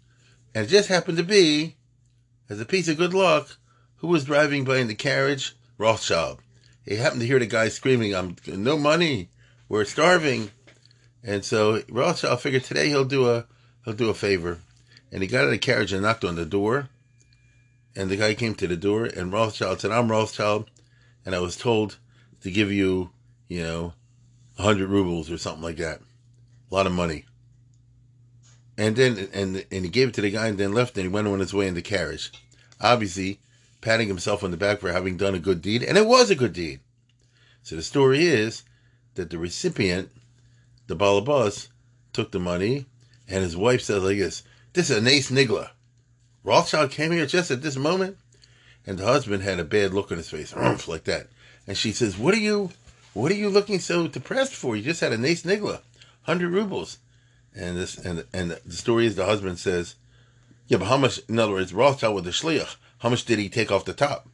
and 0.54 0.64
it 0.64 0.70
just 0.70 0.88
happened 0.88 1.18
to 1.18 1.22
be, 1.22 1.76
as 2.48 2.58
a 2.58 2.64
piece 2.64 2.88
of 2.88 2.96
good 2.96 3.12
luck, 3.12 3.58
who 3.96 4.06
was 4.06 4.24
driving 4.24 4.64
by 4.64 4.78
in 4.78 4.88
the 4.88 4.94
carriage? 4.94 5.54
Rothschild 5.76 6.40
he 6.86 6.96
happened 6.96 7.20
to 7.20 7.26
hear 7.26 7.38
the 7.38 7.46
guy 7.46 7.68
screaming, 7.68 8.14
"I'm 8.14 8.36
no 8.46 8.78
money, 8.78 9.28
we're 9.68 9.84
starving," 9.84 10.50
and 11.22 11.44
so 11.44 11.82
Rothschild 11.88 12.40
figured 12.40 12.64
today 12.64 12.88
he'll 12.88 13.04
do 13.04 13.28
a 13.28 13.46
he'll 13.84 13.92
do 13.92 14.08
a 14.08 14.14
favor, 14.14 14.62
and 15.12 15.22
he 15.22 15.28
got 15.28 15.40
out 15.40 15.44
of 15.46 15.50
the 15.50 15.58
carriage 15.58 15.92
and 15.92 16.02
knocked 16.02 16.24
on 16.24 16.36
the 16.36 16.46
door, 16.46 16.88
and 17.94 18.08
the 18.08 18.16
guy 18.16 18.32
came 18.32 18.54
to 18.54 18.66
the 18.66 18.78
door, 18.78 19.04
and 19.04 19.30
Rothschild 19.30 19.80
said, 19.80 19.90
"I'm 19.90 20.10
Rothschild, 20.10 20.70
and 21.26 21.34
I 21.34 21.40
was 21.40 21.56
told 21.56 21.98
to 22.40 22.50
give 22.50 22.72
you, 22.72 23.10
you 23.48 23.62
know, 23.62 23.92
a 24.58 24.62
hundred 24.62 24.88
rubles 24.88 25.30
or 25.30 25.38
something 25.38 25.62
like 25.62 25.76
that, 25.76 26.00
a 26.70 26.74
lot 26.74 26.86
of 26.86 26.92
money." 26.92 27.24
And 28.78 28.96
then 28.96 29.28
and 29.32 29.64
and 29.70 29.84
he 29.84 29.90
gave 29.90 30.08
it 30.08 30.14
to 30.14 30.20
the 30.20 30.30
guy 30.30 30.48
and 30.48 30.58
then 30.58 30.72
left 30.72 30.96
and 30.96 31.06
he 31.06 31.12
went 31.12 31.28
on 31.28 31.40
his 31.40 31.54
way 31.54 31.66
in 31.66 31.74
the 31.74 31.82
carriage. 31.82 32.32
Obviously, 32.80 33.40
patting 33.80 34.08
himself 34.08 34.42
on 34.42 34.50
the 34.50 34.56
back 34.56 34.80
for 34.80 34.92
having 34.92 35.16
done 35.16 35.34
a 35.34 35.38
good 35.38 35.62
deed, 35.62 35.82
and 35.82 35.96
it 35.96 36.06
was 36.06 36.30
a 36.30 36.34
good 36.34 36.52
deed. 36.52 36.80
So 37.62 37.76
the 37.76 37.82
story 37.82 38.26
is 38.26 38.64
that 39.14 39.30
the 39.30 39.38
recipient, 39.38 40.10
the 40.86 40.96
balabas, 40.96 41.68
took 42.12 42.32
the 42.32 42.38
money, 42.38 42.86
and 43.28 43.42
his 43.42 43.56
wife 43.56 43.82
says 43.82 44.02
like 44.02 44.18
this, 44.18 44.42
this 44.72 44.90
is 44.90 44.98
a 44.98 45.00
nice 45.00 45.30
nigla. 45.30 45.70
Rothschild 46.44 46.90
came 46.90 47.12
here 47.12 47.26
just 47.26 47.50
at 47.50 47.62
this 47.62 47.76
moment, 47.76 48.18
and 48.86 48.98
the 48.98 49.04
husband 49.04 49.42
had 49.42 49.58
a 49.58 49.64
bad 49.64 49.92
look 49.92 50.12
on 50.12 50.18
his 50.18 50.30
face, 50.30 50.54
like 50.88 51.04
that. 51.04 51.28
And 51.66 51.76
she 51.76 51.92
says, 51.92 52.16
what 52.16 52.34
are 52.34 52.38
you, 52.38 52.70
what 53.16 53.32
are 53.32 53.36
you 53.36 53.48
looking 53.48 53.78
so 53.78 54.06
depressed 54.06 54.54
for? 54.54 54.76
You 54.76 54.82
just 54.82 55.00
had 55.00 55.14
a 55.14 55.16
nice 55.16 55.42
nigla, 55.42 55.80
100 56.26 56.50
rubles. 56.50 56.98
And 57.54 57.78
this, 57.78 57.96
and, 57.96 58.26
and 58.34 58.50
the 58.50 58.76
story 58.76 59.06
is 59.06 59.16
the 59.16 59.24
husband 59.24 59.58
says, 59.58 59.94
yeah, 60.68 60.76
but 60.76 60.88
how 60.88 60.98
much, 60.98 61.20
in 61.26 61.38
other 61.38 61.52
words, 61.52 61.72
Rothschild 61.72 62.14
with 62.14 62.24
the 62.24 62.30
shliach. 62.30 62.76
How 62.98 63.08
much 63.08 63.24
did 63.24 63.38
he 63.38 63.48
take 63.48 63.72
off 63.72 63.86
the 63.86 63.94
top? 63.94 64.28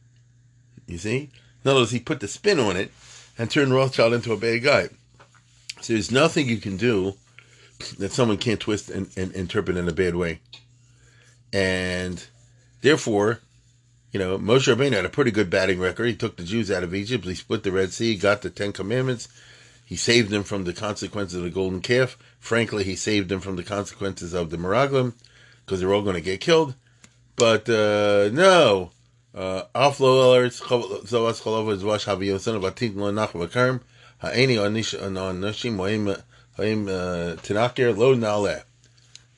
You 0.85 0.97
see? 0.97 1.29
In 1.63 1.71
other 1.71 1.79
words, 1.79 1.91
he 1.91 1.99
put 2.01 2.19
the 2.19 2.27
spin 2.27 2.59
on 2.59 2.75
it 2.75 2.91
and 3.37 3.49
turned 3.49 3.73
Rothschild 3.73 4.13
into 4.13 4.33
a 4.33 4.37
bad 4.37 4.63
guy. 4.63 4.89
So 5.79 5.93
there's 5.93 6.11
nothing 6.11 6.49
you 6.49 6.57
can 6.57 6.75
do 6.75 7.13
that 7.99 8.11
someone 8.11 8.37
can't 8.37 8.59
twist 8.59 8.89
and, 8.89 9.09
and 9.15 9.31
interpret 9.31 9.77
in 9.77 9.87
a 9.87 9.93
bad 9.93 10.15
way. 10.15 10.41
And 11.53 12.25
therefore, 12.81 13.39
you 14.13 14.19
know, 14.19 14.37
Moshe 14.37 14.73
Rabbeinu 14.73 14.93
had 14.93 15.05
a 15.05 15.09
pretty 15.09 15.31
good 15.31 15.49
batting 15.49 15.79
record. 15.79 16.05
He 16.05 16.15
took 16.15 16.37
the 16.37 16.43
Jews 16.43 16.69
out 16.69 16.83
of 16.83 16.93
Egypt. 16.93 17.25
He 17.25 17.33
split 17.33 17.63
the 17.63 17.71
Red 17.71 17.91
Sea, 17.91 18.15
got 18.15 18.43
the 18.43 18.51
Ten 18.51 18.71
Commandments. 18.71 19.27
He 19.85 19.95
saved 19.95 20.29
them 20.29 20.43
from 20.43 20.65
the 20.65 20.73
consequences 20.73 21.35
of 21.35 21.43
the 21.43 21.49
golden 21.49 21.81
calf. 21.81 22.15
Frankly, 22.39 22.83
he 22.83 22.95
saved 22.95 23.27
them 23.27 23.39
from 23.39 23.55
the 23.55 23.63
consequences 23.63 24.33
of 24.33 24.51
the 24.51 24.57
Miraglim 24.57 25.13
because 25.65 25.79
they're 25.79 25.93
all 25.93 26.03
going 26.03 26.15
to 26.15 26.21
get 26.21 26.41
killed. 26.41 26.75
But 27.35 27.67
uh, 27.67 28.29
no. 28.31 28.91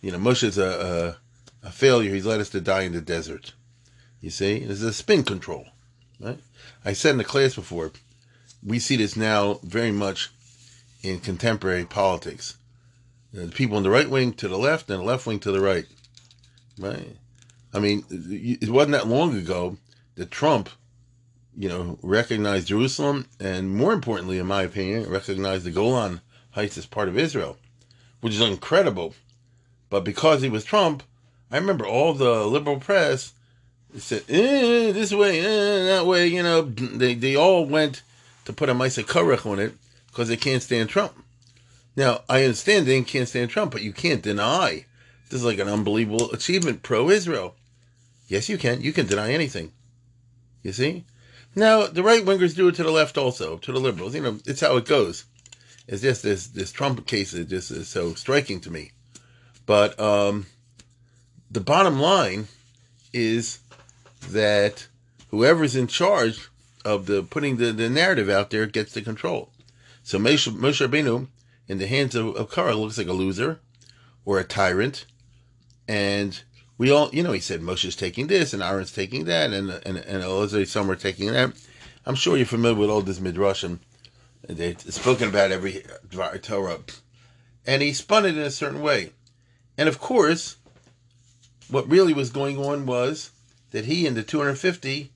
You 0.02 0.12
know, 0.12 0.18
Moshe 0.18 0.44
is 0.44 0.58
a, 0.58 1.18
a, 1.64 1.68
a 1.68 1.72
failure. 1.72 2.14
He's 2.14 2.26
led 2.26 2.42
us 2.42 2.50
to 2.50 2.60
die 2.60 2.82
in 2.82 2.92
the 2.92 3.00
desert. 3.00 3.54
You 4.22 4.30
see, 4.30 4.60
there's 4.60 4.82
a 4.82 4.94
spin 4.94 5.24
control. 5.24 5.68
Right? 6.20 6.40
I 6.84 6.94
said 6.94 7.12
in 7.12 7.18
the 7.18 7.24
class 7.24 7.56
before, 7.56 7.92
we 8.64 8.80
see 8.80 8.96
this 8.96 9.16
now 9.16 9.60
very 9.64 9.92
much 9.92 10.32
in 11.04 11.20
contemporary 11.20 11.86
politics. 11.86 12.58
The 13.34 13.48
people 13.48 13.78
in 13.78 13.84
the 13.84 13.90
right 13.90 14.10
wing 14.10 14.34
to 14.34 14.48
the 14.48 14.58
left 14.58 14.90
and 14.90 15.02
the 15.02 15.06
left 15.06 15.28
wing 15.28 15.40
to 15.42 15.52
the 15.52 15.60
right. 15.60 15.86
Right? 16.80 17.18
I 17.74 17.80
mean, 17.80 18.06
it 18.10 18.70
wasn't 18.70 18.94
that 18.94 19.08
long 19.08 19.38
ago 19.38 19.78
that 20.16 20.32
Trump, 20.32 20.70
you 21.58 21.68
know, 21.68 22.00
recognized 22.02 22.68
Jerusalem 22.68 23.28
and, 23.40 23.76
more 23.76 23.92
importantly, 23.94 24.40
in 24.40 24.48
my 24.48 24.64
opinion, 24.64 25.10
recognized 25.10 25.66
the 25.66 25.72
Golan 25.72 26.22
Heights 26.52 26.78
as 26.78 26.86
part 26.86 27.10
of 27.10 27.18
Israel, 27.18 27.58
which 28.22 28.34
is 28.34 28.42
incredible. 28.42 29.14
But 29.90 30.06
because 30.06 30.42
he 30.42 30.50
was 30.50 30.64
Trump, 30.64 31.04
I 31.52 31.58
remember 31.58 31.86
all 31.86 32.14
the 32.14 32.46
liberal 32.46 32.80
press 32.80 33.34
said, 33.98 34.24
eh, 34.30 34.92
this 34.92 35.14
way, 35.14 35.40
eh, 35.40 35.86
that 35.86 36.06
way, 36.06 36.28
you 36.28 36.44
know, 36.44 36.62
they, 36.62 37.14
they 37.14 37.36
all 37.36 37.66
went 37.66 38.02
to 38.46 38.54
put 38.54 38.70
a 38.70 38.74
Maisa 38.74 39.04
Korach 39.04 39.50
on 39.50 39.60
it 39.60 39.74
because 40.08 40.28
they 40.28 40.38
can't 40.38 40.64
stand 40.64 40.90
Trump. 40.90 41.14
Now, 41.96 42.22
I 42.28 42.44
understand 42.44 42.86
they 42.86 43.02
can't 43.04 43.28
stand 43.28 43.50
Trump, 43.50 43.72
but 43.72 43.82
you 43.82 43.94
can't 43.94 44.22
deny 44.22 44.86
this 45.30 45.40
is 45.40 45.46
like 45.46 45.60
an 45.60 45.68
unbelievable 45.68 46.32
achievement 46.32 46.84
pro 46.84 47.10
Israel. 47.10 47.56
Yes, 48.28 48.50
you 48.50 48.58
can. 48.58 48.82
You 48.82 48.94
can 48.94 49.08
deny 49.08 49.32
anything. 49.32 49.72
You 50.62 50.72
see? 50.72 51.06
Now 51.56 51.88
the 51.88 52.04
right 52.04 52.24
wingers 52.24 52.56
do 52.56 52.68
it 52.68 52.76
to 52.76 52.84
the 52.84 52.92
left 52.92 53.18
also, 53.18 53.58
to 53.58 53.72
the 53.72 53.80
liberals. 53.80 54.14
You 54.14 54.22
know, 54.22 54.40
it's 54.46 54.62
how 54.62 54.78
it 54.78 54.86
goes. 54.86 55.26
It's 55.88 56.02
just 56.02 56.24
this 56.24 56.48
this 56.48 56.72
Trump 56.72 57.06
case 57.08 57.34
is 57.34 57.48
just 57.48 57.72
is 57.72 57.88
so 57.88 58.14
striking 58.14 58.60
to 58.62 58.72
me. 58.72 58.92
But 59.66 60.00
um, 60.00 60.48
the 61.50 61.62
bottom 61.62 62.00
line 62.00 62.48
is 63.14 63.60
that 64.32 64.88
whoever's 65.30 65.76
in 65.76 65.88
charge 65.88 66.50
of 66.84 67.08
the 67.08 67.24
putting 67.24 67.58
the, 67.58 67.72
the 67.72 67.90
narrative 67.90 68.30
out 68.30 68.52
there 68.52 68.66
gets 68.66 68.94
the 68.94 69.02
control. 69.02 69.50
So 70.04 70.20
Moshe, 70.20 70.48
Moshe 70.50 70.88
Rabbeinu, 70.88 71.28
in 71.68 71.80
the 71.80 71.88
hands 71.88 72.16
of, 72.16 72.36
of 72.36 72.52
Kara, 72.52 72.76
looks 72.76 72.98
like 72.98 73.08
a 73.08 73.14
loser 73.14 73.60
or 74.24 74.40
a 74.40 74.44
tyrant, 74.44 75.06
and 75.88 76.44
we 76.78 76.92
all, 76.92 77.10
you 77.12 77.24
know, 77.24 77.32
he 77.32 77.40
said 77.40 77.62
Moshe's 77.62 77.96
taking 77.96 78.28
this 78.28 78.54
and 78.54 78.62
Aaron's 78.62 78.92
taking 78.92 79.26
that, 79.26 79.52
and 79.52 79.72
and 79.72 79.98
and 79.98 80.24
Elazar 80.24 80.68
some 80.68 80.90
are 80.92 80.96
taking 80.96 81.32
that. 81.32 81.54
I'm 82.06 82.16
sure 82.16 82.38
you're 82.38 82.46
familiar 82.46 82.80
with 82.80 82.90
all 82.90 83.02
this 83.02 83.20
midrashim. 83.20 83.80
They've 84.48 84.80
spoken 84.80 85.30
about 85.30 85.52
every 85.52 85.84
Torah, 86.42 86.80
and 87.66 87.82
he 87.82 87.94
spun 87.94 88.26
it 88.26 88.38
in 88.38 88.44
a 88.44 88.52
certain 88.52 88.82
way, 88.82 89.12
and 89.78 89.90
of 89.90 90.00
course, 90.00 90.58
what 91.68 91.90
really 91.90 92.14
was 92.14 92.30
going 92.30 92.60
on 92.60 92.86
was 92.86 93.32
that 93.76 93.86
he 93.86 94.08
and 94.08 94.16
the 94.16 94.24
250 94.24 95.12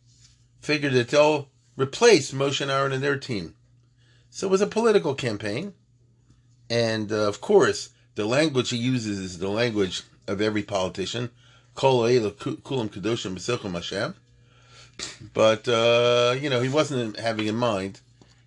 figured 0.60 0.92
that 0.92 1.08
they'll 1.08 1.48
replace 1.78 2.34
Moshe 2.34 2.60
and 2.60 2.70
Aaron 2.70 2.92
and 2.92 3.01
their 3.01 3.16
team. 3.16 3.56
So 4.30 4.48
it 4.48 4.50
was 4.50 4.60
a 4.60 4.68
political 4.68 5.16
campaign, 5.16 5.74
and 6.70 7.10
uh, 7.10 7.30
of 7.30 7.39
course, 7.39 7.92
the 8.16 8.25
language 8.25 8.72
he 8.72 8.75
uses 8.75 9.18
is 9.18 9.39
the 9.39 9.48
language 9.48 10.04
of 10.28 10.42
every 10.42 10.62
politician. 10.62 11.30
But 15.34 15.70
uh, 15.70 16.36
you 16.42 16.50
know, 16.50 16.60
he 16.60 16.68
wasn't 16.68 17.18
having 17.18 17.48
in 17.48 17.56
mind 17.56 18.01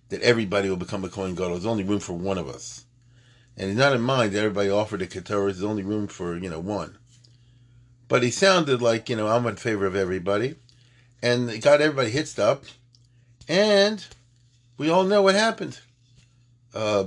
that 0.09 0.21
everybody 0.21 0.69
will 0.69 0.77
become 0.77 1.03
a 1.03 1.09
Kohen 1.09 1.33
Gadol. 1.33 1.53
There's 1.53 1.65
only 1.65 1.83
room 1.83 1.99
for 1.99 2.13
one 2.13 2.37
of 2.37 2.47
us, 2.47 2.85
and 3.57 3.69
he's 3.69 3.79
not 3.79 3.95
in 3.95 4.01
mind 4.01 4.33
that 4.33 4.37
everybody 4.37 4.69
offered 4.69 5.01
a 5.01 5.07
Ketoris. 5.07 5.53
There's 5.53 5.63
only 5.63 5.81
room 5.81 6.05
for 6.05 6.37
you 6.37 6.51
know 6.51 6.59
one. 6.59 6.99
But 8.13 8.21
he 8.21 8.29
sounded 8.29 8.79
like 8.79 9.09
you 9.09 9.15
know 9.15 9.27
I'm 9.27 9.47
in 9.47 9.55
favor 9.55 9.87
of 9.87 9.95
everybody, 9.95 10.53
and 11.23 11.49
it 11.49 11.63
got 11.63 11.81
everybody 11.81 12.11
hitched 12.11 12.37
up, 12.37 12.63
and 13.47 14.05
we 14.77 14.87
all 14.87 15.03
know 15.03 15.23
what 15.23 15.33
happened. 15.33 15.79
Uh, 16.75 17.05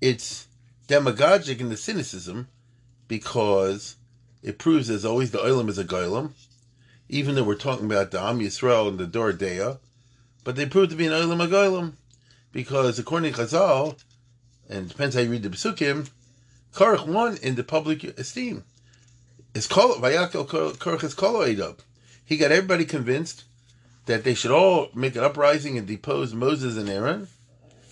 it's 0.00 0.46
demagogic 0.86 1.58
in 1.58 1.70
the 1.70 1.76
cynicism 1.76 2.46
because 3.08 3.96
it 4.44 4.58
proves 4.58 4.88
as 4.90 5.04
always 5.04 5.32
the 5.32 5.38
Olam 5.38 5.68
is 5.68 5.76
a 5.76 5.84
Goylem, 5.84 6.34
even 7.08 7.34
though 7.34 7.42
we're 7.42 7.56
talking 7.56 7.86
about 7.86 8.12
the 8.12 8.20
Am 8.22 8.38
Yisrael 8.38 8.86
and 8.86 8.98
the 8.98 9.08
Dor 9.08 9.32
Deya, 9.32 9.78
but 10.44 10.54
they 10.54 10.66
prove 10.66 10.90
to 10.90 10.94
be 10.94 11.06
an 11.06 11.12
Olam 11.12 11.42
a 11.42 11.48
Goylem 11.48 11.94
because 12.52 12.96
according 13.00 13.32
to 13.32 13.40
Chazal, 13.40 14.00
and 14.70 14.88
depends 14.88 15.16
how 15.16 15.22
you 15.22 15.32
read 15.32 15.42
the 15.42 15.50
Pesukim, 15.50 16.08
Korach 16.72 17.08
won 17.08 17.38
in 17.38 17.56
the 17.56 17.64
public 17.64 18.04
esteem. 18.04 18.62
It's 19.54 19.66
called 19.66 19.98
Vayakel 19.98 20.46
Korach 20.46 21.04
is 21.04 21.14
called 21.14 21.82
He 22.24 22.36
got 22.36 22.52
everybody 22.52 22.84
convinced 22.84 23.44
that 24.06 24.24
they 24.24 24.34
should 24.34 24.50
all 24.50 24.88
make 24.94 25.14
an 25.14 25.24
uprising 25.24 25.76
and 25.76 25.86
depose 25.86 26.32
Moses 26.32 26.76
and 26.76 26.88
Aaron 26.88 27.28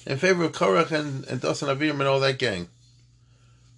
in 0.06 0.18
favor 0.18 0.44
of 0.44 0.52
Korach 0.52 0.90
and, 0.90 1.24
and 1.26 1.40
Aviram 1.40 2.00
and 2.00 2.08
all 2.08 2.20
that 2.20 2.38
gang. 2.38 2.68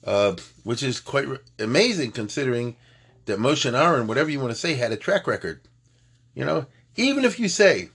Uh, 0.05 0.35
which 0.65 0.83
is 0.83 0.99
quite 0.99 1.27
amazing 1.61 2.11
considering 2.11 2.77
that 3.27 3.39
Moshe 3.39 3.67
and 3.67 3.77
Aaron, 3.77 4.09
whatever 4.09 4.31
you 4.31 4.41
want 4.41 4.51
to 4.51 4.59
say, 4.59 4.75
had 4.75 4.91
a 4.91 4.97
track 4.97 5.29
record. 5.29 5.61
You 6.35 6.45
know, 6.45 6.67
even 6.97 7.25
if 7.25 7.39
you 7.39 7.49
say, 7.49 7.91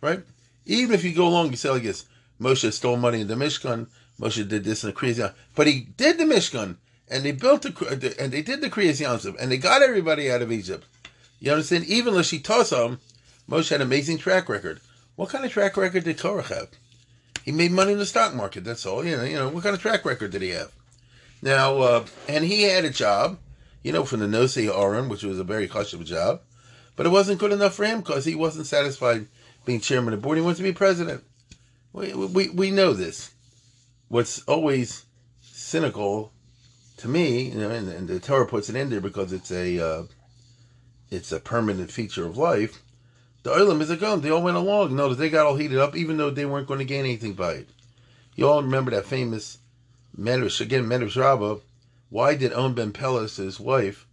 right, 0.00 0.20
even 0.64 0.94
if 0.94 1.04
you 1.04 1.14
go 1.14 1.28
along, 1.28 1.50
you 1.50 1.56
say 1.56 1.68
like 1.68 1.82
this, 1.82 2.06
Moshe 2.40 2.72
stole 2.72 2.96
money 2.96 3.20
in 3.20 3.26
the 3.26 3.34
Mishkan, 3.34 3.88
Moshe 4.18 4.46
did 4.48 4.64
this 4.64 4.82
the 4.82 4.92
Kriyas 4.92 5.34
but 5.54 5.66
he 5.66 5.80
did 5.80 6.18
the 6.18 6.24
Mishkan, 6.24 6.76
and 7.10 7.24
they 7.24 7.32
built 7.32 7.62
the, 7.62 8.14
and 8.18 8.32
they 8.32 8.42
did 8.42 8.60
the 8.60 8.70
Kriyas 8.70 9.04
Yamsuf, 9.04 9.36
and 9.38 9.50
they 9.50 9.58
got 9.58 9.82
everybody 9.82 10.30
out 10.30 10.42
of 10.42 10.52
Egypt. 10.52 10.86
You 11.40 11.52
understand? 11.52 11.86
Even 11.86 12.14
Lashitosam, 12.14 12.98
Moshe 13.48 13.70
had 13.70 13.80
an 13.80 13.86
amazing 13.86 14.18
track 14.18 14.48
record. 14.48 14.80
What 15.16 15.30
kind 15.30 15.44
of 15.44 15.52
track 15.52 15.76
record 15.76 16.04
did 16.04 16.18
Korach 16.18 16.54
have? 16.54 16.68
He 17.44 17.52
made 17.52 17.72
money 17.72 17.92
in 17.92 17.98
the 17.98 18.06
stock 18.06 18.34
market. 18.34 18.64
That's 18.64 18.86
all. 18.86 19.04
You 19.04 19.16
know. 19.16 19.24
You 19.24 19.36
know 19.36 19.48
what 19.48 19.62
kind 19.62 19.74
of 19.74 19.82
track 19.82 20.04
record 20.04 20.30
did 20.30 20.42
he 20.42 20.50
have? 20.50 20.72
Now, 21.42 21.78
uh, 21.78 22.06
and 22.28 22.44
he 22.44 22.62
had 22.62 22.84
a 22.84 22.90
job, 22.90 23.38
you 23.82 23.92
know, 23.92 24.04
from 24.04 24.20
the 24.20 24.26
Nosei 24.26 24.72
Oren, 24.72 25.08
which 25.08 25.22
was 25.22 25.38
a 25.38 25.44
very 25.44 25.66
chashuv 25.68 26.04
job, 26.04 26.42
but 26.96 27.06
it 27.06 27.10
wasn't 27.10 27.40
good 27.40 27.52
enough 27.52 27.74
for 27.74 27.84
him 27.84 28.00
because 28.00 28.24
he 28.24 28.34
wasn't 28.34 28.66
satisfied 28.66 29.26
being 29.64 29.80
chairman 29.80 30.12
of 30.12 30.20
the 30.20 30.22
board. 30.22 30.36
He 30.36 30.44
wants 30.44 30.58
to 30.58 30.64
be 30.64 30.72
president. 30.72 31.24
We, 31.92 32.12
we, 32.12 32.50
we 32.50 32.70
know 32.70 32.92
this. 32.92 33.30
What's 34.08 34.42
always 34.42 35.06
cynical 35.40 36.32
to 37.00 37.08
me, 37.08 37.50
you 37.50 37.58
know, 37.58 37.70
and, 37.70 37.88
and 37.88 38.08
the 38.08 38.20
Torah 38.20 38.46
puts 38.46 38.68
it 38.68 38.76
in 38.76 38.90
there 38.90 39.00
because 39.00 39.32
it's 39.32 39.50
a 39.50 39.78
uh, 39.78 40.02
it's 41.10 41.32
a 41.32 41.40
permanent 41.40 41.90
feature 41.90 42.26
of 42.26 42.36
life. 42.36 42.82
The 43.42 43.50
Olam 43.50 43.80
is 43.80 43.90
a 43.90 43.96
gun. 43.96 44.20
They 44.20 44.30
all 44.30 44.42
went 44.42 44.56
along. 44.56 44.94
Notice 44.94 45.18
they 45.18 45.30
got 45.30 45.46
all 45.46 45.56
heated 45.56 45.78
up, 45.78 45.96
even 45.96 46.18
though 46.18 46.30
they 46.30 46.44
weren't 46.44 46.68
going 46.68 46.78
to 46.78 46.84
gain 46.84 47.06
anything 47.06 47.32
by 47.32 47.52
it. 47.52 47.68
You 48.36 48.48
all 48.48 48.62
remember 48.62 48.90
that 48.90 49.06
famous 49.06 49.58
Medrash, 50.18 50.60
again, 50.60 50.86
Medrash 50.86 51.16
Rabbah, 51.16 51.60
why 52.10 52.34
did 52.34 52.52
On 52.52 52.74
Ben 52.74 52.92
Pelas, 52.92 53.36
his 53.36 53.58
wife, 53.58 54.06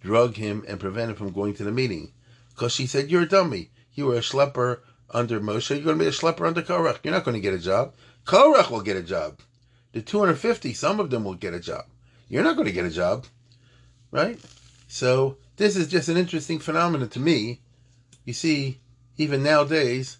drug 0.00 0.36
him 0.36 0.64
and 0.68 0.78
prevent 0.78 1.10
him 1.10 1.16
from 1.16 1.32
going 1.32 1.54
to 1.54 1.64
the 1.64 1.72
meeting? 1.72 2.12
Because 2.50 2.72
she 2.72 2.86
said, 2.86 3.10
You're 3.10 3.22
a 3.22 3.28
dummy. 3.28 3.70
You 3.94 4.06
were 4.06 4.16
a 4.16 4.20
schlepper 4.20 4.80
under 5.10 5.40
Moshe. 5.40 5.70
You're 5.70 5.84
going 5.84 5.98
to 5.98 6.04
be 6.04 6.08
a 6.08 6.12
schlepper 6.12 6.46
under 6.46 6.60
Korach. 6.60 6.98
You're 7.02 7.14
not 7.14 7.24
going 7.24 7.36
to 7.36 7.40
get 7.40 7.54
a 7.54 7.58
job. 7.58 7.94
Korach 8.26 8.70
will 8.70 8.82
get 8.82 8.96
a 8.96 9.02
job. 9.02 9.40
The 9.92 10.02
250, 10.02 10.74
some 10.74 11.00
of 11.00 11.10
them 11.10 11.24
will 11.24 11.34
get 11.34 11.54
a 11.54 11.60
job. 11.60 11.86
You're 12.28 12.44
not 12.44 12.56
going 12.56 12.66
to 12.66 12.72
get 12.72 12.84
a 12.84 12.90
job. 12.90 13.26
Right? 14.10 14.38
So, 14.86 15.36
this 15.56 15.76
is 15.76 15.88
just 15.88 16.08
an 16.08 16.16
interesting 16.16 16.58
phenomenon 16.58 17.08
to 17.10 17.20
me. 17.20 17.60
You 18.24 18.32
see, 18.32 18.80
even 19.16 19.42
nowadays, 19.42 20.18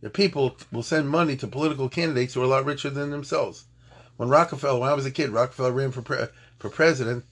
the 0.00 0.10
people 0.10 0.56
will 0.72 0.82
send 0.82 1.08
money 1.08 1.36
to 1.36 1.46
political 1.46 1.88
candidates 1.88 2.34
who 2.34 2.40
are 2.40 2.44
a 2.44 2.48
lot 2.48 2.64
richer 2.64 2.90
than 2.90 3.10
themselves. 3.10 3.64
When 4.16 4.28
Rockefeller, 4.28 4.80
when 4.80 4.90
I 4.90 4.94
was 4.94 5.06
a 5.06 5.10
kid, 5.10 5.30
Rockefeller 5.30 5.72
ran 5.72 5.92
for 5.92 6.02
pre- 6.02 6.26
for 6.58 6.70
president. 6.70 7.24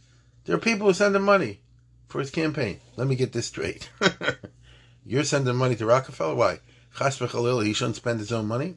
There 0.45 0.57
are 0.57 0.61
people 0.61 0.87
who 0.87 0.95
send 0.95 1.15
him 1.17 1.23
money 1.23 1.61
for 2.09 2.19
his 2.21 2.31
campaign. 2.31 2.81
Let 2.97 3.07
me 3.07 3.17
get 3.17 3.33
this 3.33 3.47
straight. 3.47 3.91
You're 5.07 5.25
sending 5.25 5.57
money 5.57 5.77
to 5.77 5.87
Rockefeller? 5.87 6.35
Why? 6.35 6.61
Chas 6.97 7.19
he 7.19 7.73
shouldn't 7.73 7.97
spend 7.97 8.21
his 8.21 8.33
own 8.33 8.47
money. 8.47 8.77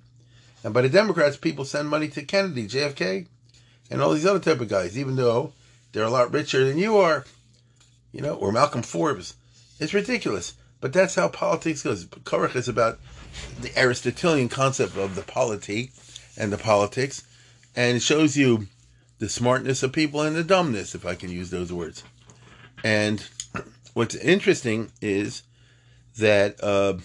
And 0.63 0.73
by 0.73 0.81
the 0.81 0.89
Democrats, 0.89 1.37
people 1.37 1.65
send 1.65 1.89
money 1.89 2.07
to 2.09 2.23
Kennedy, 2.23 2.67
JFK, 2.67 3.27
and 3.91 4.01
all 4.01 4.13
these 4.13 4.25
other 4.25 4.39
type 4.39 4.61
of 4.61 4.69
guys, 4.69 4.97
even 4.97 5.17
though 5.17 5.53
they're 5.91 6.03
a 6.03 6.09
lot 6.09 6.33
richer 6.33 6.65
than 6.65 6.77
you 6.77 6.97
are. 6.97 7.25
You 8.11 8.21
know, 8.21 8.35
or 8.35 8.51
Malcolm 8.51 8.81
Forbes. 8.81 9.35
It's 9.79 9.93
ridiculous. 9.93 10.53
But 10.81 10.93
that's 10.93 11.15
how 11.15 11.27
politics 11.27 11.83
goes. 11.83 12.05
Korach 12.05 12.55
is 12.55 12.67
about 12.67 12.99
the 13.61 13.71
Aristotelian 13.77 14.49
concept 14.49 14.97
of 14.97 15.15
the 15.15 15.21
polity 15.21 15.91
and 16.37 16.51
the 16.51 16.57
politics, 16.57 17.23
and 17.75 17.97
it 17.97 18.01
shows 18.01 18.35
you 18.35 18.67
the 19.19 19.29
smartness 19.29 19.83
of 19.83 19.93
people 19.93 20.21
and 20.21 20.35
the 20.35 20.43
dumbness, 20.43 20.95
if 20.95 21.05
I 21.05 21.13
can 21.13 21.29
use 21.29 21.51
those 21.51 21.71
words. 21.71 22.03
And 22.83 23.23
what's 23.93 24.15
interesting 24.15 24.91
is 25.01 25.43
that, 26.17 26.61
uh, 26.63 26.97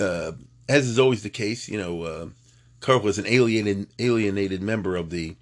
uh, 0.00 0.32
as 0.68 0.88
is 0.88 0.98
always 0.98 1.22
the 1.22 1.30
case, 1.30 1.68
you 1.68 1.78
know, 1.78 2.02
uh, 2.02 2.26
Kirk 2.80 3.02
was 3.02 3.18
an 3.18 3.26
alienated 3.26 3.88
alienated 3.98 4.62
member 4.62 4.96
of 4.96 5.10
the 5.10 5.36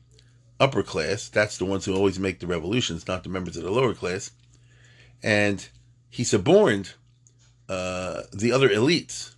upper 0.61 0.83
class. 0.83 1.29
That's 1.29 1.59
the 1.59 1.64
ones 1.64 1.85
who 1.85 1.94
always 1.94 2.18
make 2.18 2.40
the 2.40 2.47
revolutions, 2.47 3.07
not 3.09 3.23
the 3.23 3.29
members 3.29 3.57
of 3.57 3.64
the 3.64 3.70
lower 3.70 3.94
class. 3.94 4.31
And 5.23 5.66
he 6.11 6.25
suborned 6.25 6.94
uh, 7.68 8.23
the 8.33 8.53
other 8.53 8.68
elites, 8.68 9.35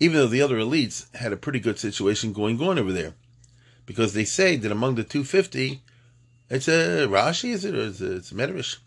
even 0.00 0.16
though 0.16 0.26
the 0.26 0.42
other 0.42 0.56
elites 0.56 1.14
had 1.16 1.32
a 1.32 1.36
pretty 1.36 1.60
good 1.60 1.78
situation 1.78 2.32
going 2.32 2.60
on 2.60 2.78
over 2.78 2.92
there 2.92 3.14
because 3.86 4.14
they 4.14 4.24
say 4.24 4.56
that 4.56 4.72
among 4.72 4.94
the 4.94 5.04
250, 5.04 5.82
it's 6.50 6.68
a 6.68 7.06
Rashi, 7.08 7.50
is 7.50 7.64
it, 7.64 7.74
or 7.74 7.78
is 7.78 8.00
it, 8.00 8.12
it's 8.12 8.32
a 8.32 8.34
Medrash? 8.34 8.78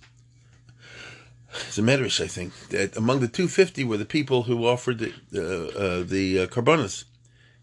It's 1.67 1.77
a 1.77 1.81
Medrash, 1.81 2.21
I 2.21 2.27
think. 2.27 2.53
That 2.69 2.95
among 2.97 3.19
the 3.19 3.27
250 3.27 3.83
were 3.83 3.97
the 3.97 4.05
people 4.05 4.43
who 4.43 4.67
offered 4.67 4.99
the 4.99 5.13
uh, 5.33 5.79
uh, 5.79 6.03
the 6.03 6.41
uh, 6.41 6.47
korbanos. 6.47 7.05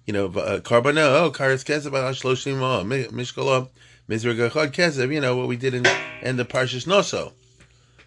You 0.06 0.12
know, 0.12 0.26
uh, 0.26 0.60
carbona, 0.60 1.20
oh, 1.20 1.30
kares 1.30 1.64
kesev, 1.64 1.90
shloshim, 1.90 2.58
mishkala, 3.10 3.68
mizrag 4.08 4.50
achad 4.50 4.72
kesev, 4.72 5.12
you 5.12 5.20
know, 5.20 5.36
what 5.36 5.48
we 5.48 5.56
did 5.56 5.74
in, 5.74 5.86
in 6.22 6.36
the 6.36 6.44
Parshas 6.44 6.86
Noso. 6.86 7.32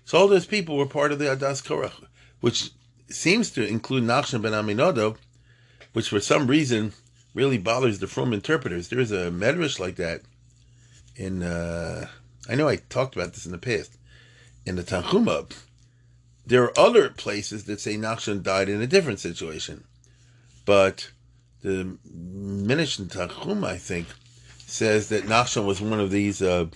So 0.06 0.18
all 0.18 0.28
those 0.28 0.46
people 0.46 0.78
were 0.78 0.86
part 0.86 1.12
of 1.12 1.20
the 1.20 1.26
Adas 1.26 1.64
Korach, 1.64 2.06
which 2.40 2.72
seems 3.10 3.52
to 3.52 3.68
include 3.68 4.04
Nachshon 4.04 4.42
ben 4.42 4.52
Aminadav, 4.52 5.18
which 5.94 6.10
for 6.10 6.20
some 6.20 6.48
reason 6.48 6.94
really 7.34 7.58
bothers 7.58 8.00
the 8.00 8.08
from 8.08 8.34
interpreters. 8.34 8.90
There's 8.90 9.12
a 9.12 9.32
medrash 9.32 9.80
like 9.80 9.96
that 9.96 10.22
in, 11.18 11.44
uh, 11.44 12.08
I 12.48 12.56
know 12.56 12.70
I 12.70 12.78
talked 12.78 13.16
about 13.16 13.34
this 13.34 13.46
in 13.46 13.52
the 13.52 13.58
past, 13.58 13.98
in 14.66 14.76
the 14.76 14.84
Tanchuma, 14.84 15.52
there 16.46 16.64
are 16.64 16.80
other 16.80 17.10
places 17.10 17.66
that 17.66 17.82
say 17.82 17.98
Nachshon 17.98 18.44
died 18.44 18.70
in 18.70 18.82
a 18.82 18.88
different 18.88 19.20
situation, 19.20 19.84
but 20.66 21.12
the 21.68 21.98
Minishn 22.16 23.08
Tachum, 23.08 23.66
I 23.66 23.78
think, 23.78 24.08
says 24.66 25.10
that 25.10 25.26
Nachshon 25.26 25.66
was 25.66 25.82
one 25.82 26.00
of 26.00 26.12
these 26.12 26.42
uh, 26.42 26.68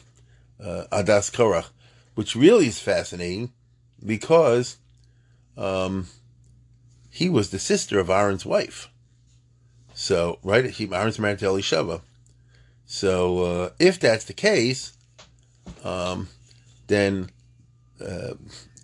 uh, 0.60 0.84
Adas 0.92 1.32
Korach, 1.32 1.70
which 2.16 2.36
really 2.36 2.68
is 2.68 2.80
fascinating 2.80 3.54
because 4.06 4.78
um, 5.58 6.08
he 7.10 7.30
was 7.30 7.52
the 7.52 7.60
sister 7.60 8.00
of 8.00 8.10
Aaron's 8.10 8.46
wife. 8.46 8.90
So, 9.94 10.40
right, 10.44 10.70
he, 10.70 10.94
Aaron's 10.94 11.20
married 11.20 11.40
to 11.40 11.46
Elisheva. 11.46 12.02
So, 12.86 13.44
uh, 13.44 13.70
if 13.80 13.98
that's 13.98 14.26
the 14.26 14.34
case, 14.34 14.94
um, 15.86 16.28
then 16.88 17.30
uh, 18.06 18.34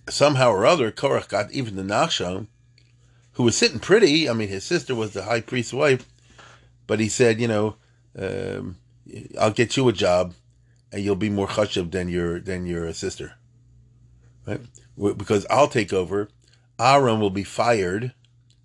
somehow 0.07 0.51
or 0.51 0.65
other, 0.65 0.89
Korach 0.89 1.27
got 1.27 1.51
even 1.51 1.75
the 1.75 1.83
Nachshon, 1.83 2.47
who 3.37 3.43
was 3.43 3.55
sitting 3.55 3.79
pretty. 3.79 4.27
I 4.27 4.33
mean, 4.33 4.49
his 4.49 4.63
sister 4.63 4.95
was 4.95 5.13
the 5.13 5.23
high 5.23 5.41
priest's 5.41 5.71
wife, 5.71 6.07
but 6.87 6.99
he 6.99 7.07
said, 7.07 7.39
you 7.39 7.47
know, 7.47 7.75
um, 8.17 8.77
I'll 9.39 9.51
get 9.51 9.77
you 9.77 9.87
a 9.87 9.93
job, 9.93 10.33
and 10.91 11.03
you'll 11.03 11.15
be 11.15 11.29
more 11.29 11.47
chashuv 11.47 11.91
than 11.91 12.09
your 12.09 12.39
than 12.39 12.65
your 12.65 12.91
sister, 12.93 13.35
right? 14.47 14.59
Because 14.97 15.45
I'll 15.51 15.67
take 15.67 15.93
over. 15.93 16.29
Aaron 16.79 17.19
will 17.19 17.29
be 17.29 17.43
fired. 17.43 18.13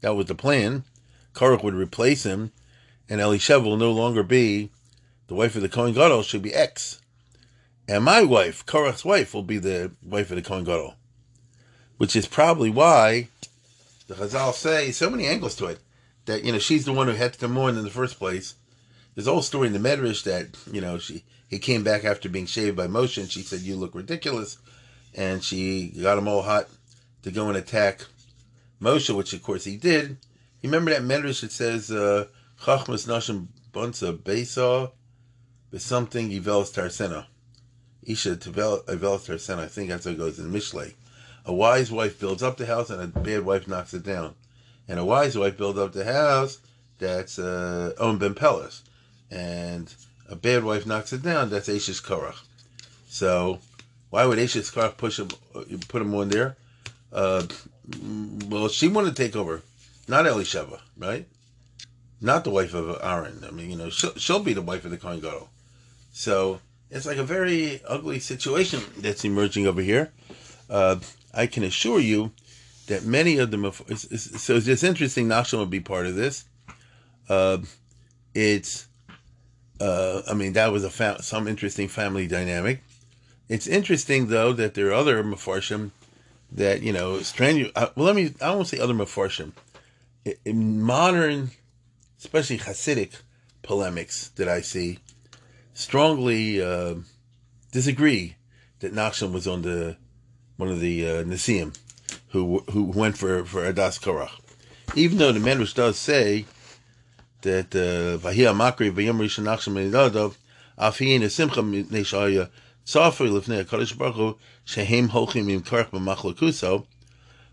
That 0.01 0.17
was 0.17 0.27
the 0.27 0.35
plan. 0.35 0.85
Korach 1.35 1.63
would 1.63 1.75
replace 1.75 2.25
him, 2.25 2.51
and 3.11 3.21
Elisheva 3.21 3.65
will 3.65 3.77
no 3.77 3.93
longer 3.93 4.23
be 4.23 4.71
the 5.27 5.35
wife 5.35 5.55
of 5.55 5.61
the 5.61 5.69
Kohen 5.69 5.93
Gadol. 5.93 6.23
Should 6.23 6.43
be 6.43 6.55
X, 6.55 7.03
and 7.87 8.05
my 8.05 8.23
wife, 8.23 8.65
Korach's 8.65 9.05
wife, 9.05 9.35
will 9.35 9.43
be 9.43 9.59
the 9.59 9.93
wife 10.03 10.31
of 10.31 10.37
the 10.37 10.43
Kohen 10.43 10.65
Gadol 10.65 10.95
which 12.03 12.17
is 12.17 12.27
probably 12.27 12.69
why 12.69 13.29
the 14.14 14.27
Chazal 14.27 14.53
say 14.53 14.90
so 14.90 15.11
many 15.11 15.27
angles 15.27 15.55
to 15.57 15.66
it 15.66 15.81
that 16.27 16.44
you 16.44 16.53
know 16.53 16.59
she's 16.59 16.85
the 16.85 16.92
one 16.92 17.09
who 17.09 17.14
had 17.14 17.35
to 17.35 17.48
mourn 17.48 17.77
in 17.77 17.85
the 17.85 17.90
first 17.90 18.18
place. 18.18 18.55
There's 19.14 19.27
a 19.27 19.33
whole 19.33 19.42
story 19.42 19.66
in 19.66 19.72
the 19.72 19.79
Medrash 19.79 20.25
that 20.25 20.57
you 20.72 20.81
know 20.81 20.98
she 20.98 21.25
he 21.48 21.59
came 21.59 21.83
back 21.83 22.05
after 22.05 22.29
being 22.29 22.46
shaved 22.46 22.77
by 22.77 22.87
Moshe 22.87 23.18
and 23.18 23.31
she 23.31 23.42
said 23.42 23.61
you 23.61 23.77
look 23.77 23.94
ridiculous, 23.94 24.59
and 25.14 25.42
she 25.42 25.88
got 25.88 26.18
him 26.18 26.29
all 26.29 26.42
hot 26.42 26.68
to 27.22 27.31
go 27.31 27.48
and 27.48 27.57
attack 27.57 28.07
Moshe, 28.81 29.14
which 29.14 29.33
of 29.33 29.42
course 29.42 29.64
he 29.64 29.77
did. 29.77 30.18
You 30.61 30.70
remember 30.70 30.92
that 30.92 31.03
Medrash 31.03 31.40
that 31.40 31.53
says 31.53 31.90
uh, 31.90 32.27
Chachmas 32.61 33.07
Nashim 33.07 33.48
Bunsa 33.72 34.22
Besa 34.22 34.92
something 35.79 36.31
Yivelis 36.31 36.72
Tarsena. 36.72 37.27
Isha 38.03 38.37
Yivelis 38.37 39.27
Tarsena. 39.27 39.61
I 39.61 39.68
think 39.68 39.88
that's 39.88 40.05
how 40.05 40.11
it 40.11 40.18
goes 40.18 40.38
in 40.38 40.53
Mishlei. 40.53 40.94
A 41.45 41.53
wise 41.53 41.91
wife 41.91 42.21
builds 42.21 42.43
up 42.43 42.57
the 42.57 42.67
house, 42.67 42.91
and 42.91 43.03
a 43.03 43.07
bad 43.07 43.45
wife 43.45 43.67
knocks 43.67 43.95
it 43.95 44.05
down. 44.05 44.35
And 44.89 44.99
a 44.99 45.05
wise 45.05 45.37
wife 45.37 45.57
builds 45.57 45.79
up 45.79 45.93
the 45.93 46.05
house 46.05 46.59
that's 46.99 47.39
uh, 47.39 47.93
On 47.99 48.19
Ben 48.19 48.35
Pelas. 48.35 48.83
And 49.31 49.93
a 50.29 50.37
bad 50.37 50.65
wife 50.65 50.87
knocks 50.87 51.13
it 51.13 51.23
down, 51.23 51.51
that's 51.51 51.69
Eshes 51.69 52.03
Korach. 52.03 52.43
So, 53.09 53.59
why 54.11 54.25
would 54.25 54.39
Eshes 54.39 54.73
Korach 54.73 54.97
push 54.97 55.19
him, 55.19 55.29
put 55.89 56.03
him 56.03 56.15
on 56.15 56.29
there? 56.29 56.57
Uh, 57.13 57.45
well, 58.49 58.69
she 58.69 58.89
wanted 58.89 59.17
to 59.17 59.23
take 59.23 59.37
over, 59.37 59.63
not 60.07 60.27
Elisheva, 60.27 60.81
right? 60.97 61.27
Not 62.21 62.45
the 62.45 62.51
wife 62.51 62.73
of 62.73 62.99
Aaron. 63.03 63.45
I 63.47 63.51
mean, 63.51 63.71
you 63.71 63.77
know, 63.77 63.91
she'll, 63.91 64.15
she'll 64.15 64.43
be 64.43 64.53
the 64.53 64.63
wife 64.63 64.85
of 64.85 64.93
the 64.93 64.97
Kohen 64.97 65.21
Gadol. 65.21 65.49
So, 66.13 66.61
it's 66.91 67.07
like 67.07 67.17
a 67.17 67.25
very 67.25 67.81
ugly 67.89 68.21
situation 68.21 68.81
that's 68.99 69.25
emerging 69.25 69.67
over 69.67 69.81
here. 69.81 70.13
Uh, 70.71 70.97
I 71.35 71.47
can 71.47 71.62
assure 71.62 72.01
you 72.01 72.33
that 72.87 73.05
many 73.05 73.38
of 73.38 73.51
them. 73.51 73.71
So 73.73 74.57
it's 74.57 74.66
just 74.66 74.85
interesting. 74.85 75.29
Nachshon 75.29 75.59
will 75.59 75.66
be 75.66 75.81
part 75.81 76.07
of 76.07 76.14
this. 76.14 76.45
Uh, 77.29 77.59
it's, 78.35 78.87
uh, 79.81 80.23
I 80.29 80.35
mean, 80.35 80.53
that 80.55 80.73
was 80.73 80.85
a 80.85 80.90
fa- 80.90 81.23
some 81.23 81.49
interesting 81.49 81.88
family 81.88 82.27
dynamic. 82.27 82.83
It's 83.49 83.66
interesting 83.66 84.29
though 84.29 84.53
that 84.53 84.75
there 84.75 84.88
are 84.88 84.95
other 84.95 85.23
mafarshim 85.23 85.90
that 86.53 86.83
you 86.83 86.92
know 86.92 87.21
strange. 87.21 87.71
Uh, 87.75 87.88
well, 87.95 88.07
let 88.07 88.16
me. 88.16 88.35
I 88.40 88.55
won't 88.55 88.68
say 88.68 88.79
other 88.79 88.95
mafarshim. 88.95 89.53
In 90.45 90.81
modern, 90.81 91.51
especially 92.18 92.59
Hasidic 92.59 93.21
polemics 93.62 94.29
that 94.37 94.49
I 94.49 94.61
see, 94.61 95.01
strongly 95.75 96.62
uh, 96.62 96.95
disagree 97.73 98.37
that 98.81 98.95
Nachshon 98.95 99.33
was 99.33 99.47
on 99.47 99.62
the 99.62 99.97
one 100.62 100.70
of 100.70 100.79
the 100.79 101.05
uh, 101.05 101.25
Nesiim, 101.25 101.77
who 102.29 102.62
who 102.70 102.85
went 102.85 103.18
for 103.18 103.44
for 103.44 103.62
Adas 103.62 103.98
Korach. 104.01 104.31
Even 104.94 105.18
though 105.18 105.33
the 105.33 105.40
Medrash 105.40 105.75
does 105.75 105.98
say 105.98 106.44
that 107.40 107.70
Vahia 107.70 108.55
Makri 108.55 108.92
Vayim 108.92 109.18
Rishon 109.18 109.42
Nachshon 109.42 109.72
Menidadav 109.75 110.37
Afiyin 110.79 111.22
Esimcha 111.22 112.48
Tzafri 112.87 113.29
Lifnei 113.29 113.64
Hakadosh 113.64 113.98
Baruch 113.98 114.14
Hu 114.14 114.38
Holchim 115.09 115.51
Im 115.51 115.62
Korach 115.62 115.90
B'Machlakuso, 115.90 116.87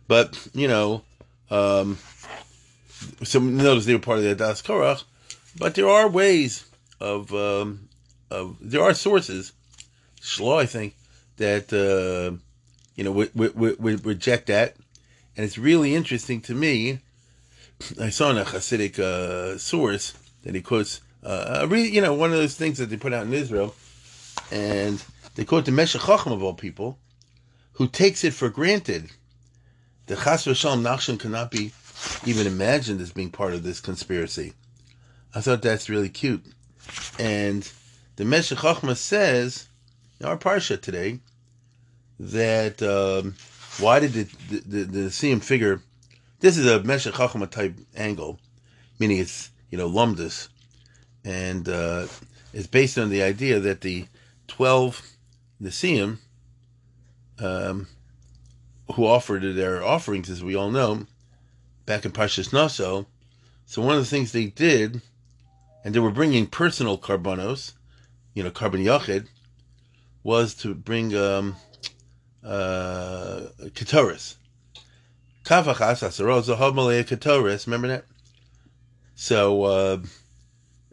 but 0.08 0.48
you 0.54 0.68
know, 0.68 1.02
um, 1.50 1.98
so 3.24 3.40
notice 3.40 3.86
they 3.86 3.96
were 3.96 4.00
part 4.00 4.20
of 4.20 4.24
the 4.24 4.36
Adas 4.36 4.64
Korach, 4.64 5.04
but 5.58 5.74
there 5.74 5.90
are 5.90 6.08
ways 6.08 6.64
of 7.00 7.34
um, 7.34 7.90
of 8.30 8.56
there 8.62 8.84
are 8.84 8.94
sources, 8.94 9.54
Shlo 10.22 10.62
I 10.62 10.68
think 10.68 10.94
that. 11.38 11.74
Uh, 11.74 12.38
you 13.00 13.06
know, 13.06 13.14
we, 13.14 13.30
we, 13.34 13.76
we 13.80 13.96
reject 13.96 14.48
that. 14.48 14.76
And 15.38 15.46
it's 15.46 15.58
really 15.58 15.96
interesting 15.96 16.42
to 16.42 16.54
me. 16.54 17.00
I 18.02 18.10
saw 18.10 18.30
in 18.30 18.38
a 18.38 18.44
Hasidic 18.44 19.00
uh, 19.00 19.58
source 19.58 20.12
that 20.44 20.54
he 20.54 20.62
quotes, 20.62 21.00
uh, 21.24 21.66
really, 21.70 21.90
you 21.90 22.02
know, 22.02 22.14
one 22.14 22.32
of 22.32 22.38
those 22.38 22.58
things 22.58 22.78
that 22.78 22.88
they 22.88 22.98
put 22.98 23.14
out 23.14 23.26
in 23.26 23.32
Israel, 23.32 23.74
and 24.52 25.02
they 25.36 25.46
quote 25.46 25.64
the 25.64 25.72
Meshech 25.72 26.02
Chachma 26.02 26.34
of 26.34 26.44
all 26.44 26.54
people, 26.54 27.00
who 27.72 27.88
takes 27.88 28.26
it 28.26 28.34
for 28.34 28.50
granted 28.50 29.12
that 30.08 30.20
Chas 30.20 30.46
v'Shalom 30.46 30.82
Nachshon 30.82 31.18
cannot 31.18 31.52
be 31.52 31.72
even 32.26 32.48
imagined 32.48 33.00
as 33.00 33.14
being 33.14 33.32
part 33.32 33.54
of 33.54 33.64
this 33.64 33.80
conspiracy. 33.80 34.56
I 35.34 35.40
thought 35.40 35.62
that's 35.62 35.90
really 35.90 36.10
cute. 36.10 36.46
And 37.18 37.72
the 38.18 38.26
Meshech 38.26 38.58
Chachma 38.58 38.98
says, 38.98 39.70
in 40.20 40.26
our 40.26 40.38
parsha 40.38 40.82
today, 40.82 41.20
that 42.20 42.82
um, 42.82 43.36
why 43.80 44.00
did 44.00 44.14
the 44.14 44.24
the, 44.50 44.60
the, 44.60 44.84
the 44.84 45.12
same 45.12 45.40
figure? 45.40 45.82
This 46.40 46.58
is 46.58 46.66
a 46.66 46.84
Meshech 46.84 47.14
Chachma 47.14 47.50
type 47.50 47.76
angle, 47.96 48.40
meaning 49.00 49.18
it's 49.18 49.52
you 49.70 49.78
know 49.78 49.90
lumdus, 49.90 50.50
and 51.24 51.68
uh, 51.68 52.08
it's 52.54 52.68
based 52.68 52.98
on 52.98 53.10
the 53.10 53.24
idea 53.24 53.60
that 53.60 53.82
the 53.82 54.06
twelve 54.48 55.02
Nesiim, 55.62 56.18
um, 57.40 57.88
who 58.94 59.06
offered 59.06 59.44
their 59.56 59.84
offerings, 59.84 60.30
as 60.30 60.44
we 60.44 60.56
all 60.56 60.72
know, 60.72 61.06
back 61.86 62.06
in 62.06 62.12
Parshas 62.12 62.54
Naso. 62.54 63.08
So 63.66 63.82
one 63.82 63.96
of 63.96 64.02
the 64.02 64.10
things 64.10 64.32
they 64.32 64.48
did, 64.48 65.02
and 65.84 65.94
they 65.94 66.00
were 66.00 66.12
bringing 66.12 66.48
personal 66.48 66.98
korbanos, 66.98 67.74
you 68.34 68.42
know, 68.44 68.50
korban 68.50 68.84
yachid, 68.84 69.28
was 70.24 70.54
to 70.56 70.74
bring 70.74 71.16
um, 71.16 71.56
uh, 72.44 73.42
Ketoris. 73.74 74.36
Kavachas 75.44 76.04
Asaroza 76.04 76.58
Homalea 76.58 77.04
Ketoris. 77.04 77.66
Remember 77.66 77.88
that? 77.88 78.06
So, 79.16 79.64
uh, 79.64 79.98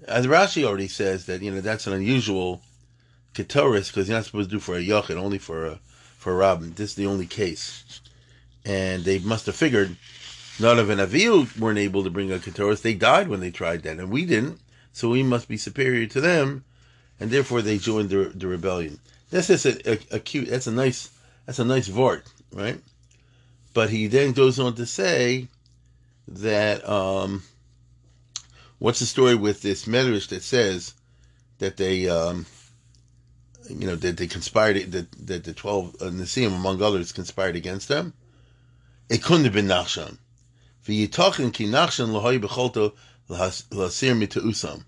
as 0.09 0.27
Rashi 0.27 0.65
already 0.65 0.89
says 0.89 1.27
that 1.27 1.43
you 1.43 1.51
know 1.51 1.61
that's 1.61 1.87
an 1.87 1.93
unusual 1.93 2.63
Ketoris 3.35 3.89
because 3.89 4.09
you're 4.09 4.17
not 4.17 4.25
supposed 4.25 4.51
to 4.51 4.57
do 4.57 4.61
for 4.61 4.77
a 4.77 4.81
Yochid, 4.83 5.17
only 5.17 5.39
for 5.39 5.67
a 5.67 5.81
for 6.19 6.33
a 6.33 6.37
Robin. 6.37 6.73
This 6.75 6.91
is 6.91 6.97
the 6.97 7.07
only 7.07 7.27
case, 7.27 8.01
and 8.65 9.05
they 9.05 9.19
must 9.19 9.47
have 9.47 9.57
figured 9.57 9.97
none 10.59 10.79
of 10.79 10.91
an 10.91 10.99
Aviu 10.99 11.57
weren't 11.59 11.79
able 11.79 12.03
to 12.05 12.11
bring 12.11 12.33
a 12.33 12.39
Ketoris. 12.39 12.83
They 12.83 12.95
died 12.95 13.29
when 13.29 13.41
they 13.41 13.51
tried 13.51 13.83
that, 13.83 13.99
and 13.99 14.11
we 14.11 14.25
didn't. 14.25 14.61
So 14.93 15.11
we 15.11 15.23
must 15.23 15.47
be 15.47 15.59
superior 15.59 16.07
to 16.07 16.21
them, 16.21 16.65
and 17.21 17.31
therefore 17.31 17.61
they 17.61 17.77
joined 17.77 18.09
the, 18.09 18.33
the 18.35 18.47
rebellion. 18.47 18.99
That's 19.31 19.49
just 19.49 19.67
a, 19.67 19.93
a, 19.93 20.17
a 20.17 20.21
cute. 20.21 20.49
That's 20.49 20.67
a 20.67 20.73
nice 20.73 21.11
that's 21.47 21.61
a 21.61 21.65
nice 21.65 21.87
vort, 21.87 22.27
right? 22.53 22.81
But 23.73 23.91
he 23.91 24.09
then 24.09 24.33
goes 24.33 24.59
on 24.59 24.75
to 24.75 24.87
say 24.87 25.49
that 26.29 26.87
um, 26.89 27.45
what's 28.79 28.99
the 28.99 29.07
story 29.07 29.37
with 29.37 29.63
this 29.63 29.85
medrash 29.85 30.29
that 30.29 30.43
says 30.43 30.95
that 31.59 31.77
they, 31.77 32.09
um, 32.09 32.47
you 33.69 33.87
know, 33.87 33.97
that 33.97 34.17
they 34.17 34.27
conspired 34.27 34.93
that 34.93 35.11
that 35.27 35.45
the 35.45 35.55
twelve 35.55 35.95
uh, 36.01 36.07
Nesiim, 36.07 36.55
among 36.55 36.83
others, 36.83 37.13
conspired 37.13 37.57
against 37.57 37.89
them. 37.89 38.13
It 39.09 39.23
couldn't 39.23 39.45
have 39.45 39.55
been 39.55 39.69
Nachshon. 39.69 40.19
V'yitachin 40.85 41.53
ki 41.53 41.67
Nachshon 41.67 42.09
lahoy 42.09 42.41
becholto 42.41 42.93
lasir 43.29 44.27
usam. 44.27 44.85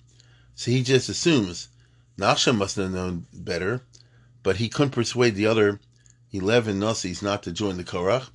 So 0.57 0.71
he 0.73 0.83
just 0.83 1.09
assumes 1.09 1.68
Nachshon 2.18 2.57
must 2.57 2.77
have 2.77 2.90
known 2.90 3.27
better, 3.33 3.83
but 4.42 4.57
he 4.57 4.68
couldn't 4.68 4.90
persuade 4.90 5.37
the 5.37 5.47
other 5.47 5.79
11 6.32 6.78
Nasis 6.78 7.22
not 7.22 7.42
to 7.44 7.52
join 7.52 7.76
the 7.76 7.84
Korach. 7.84 8.28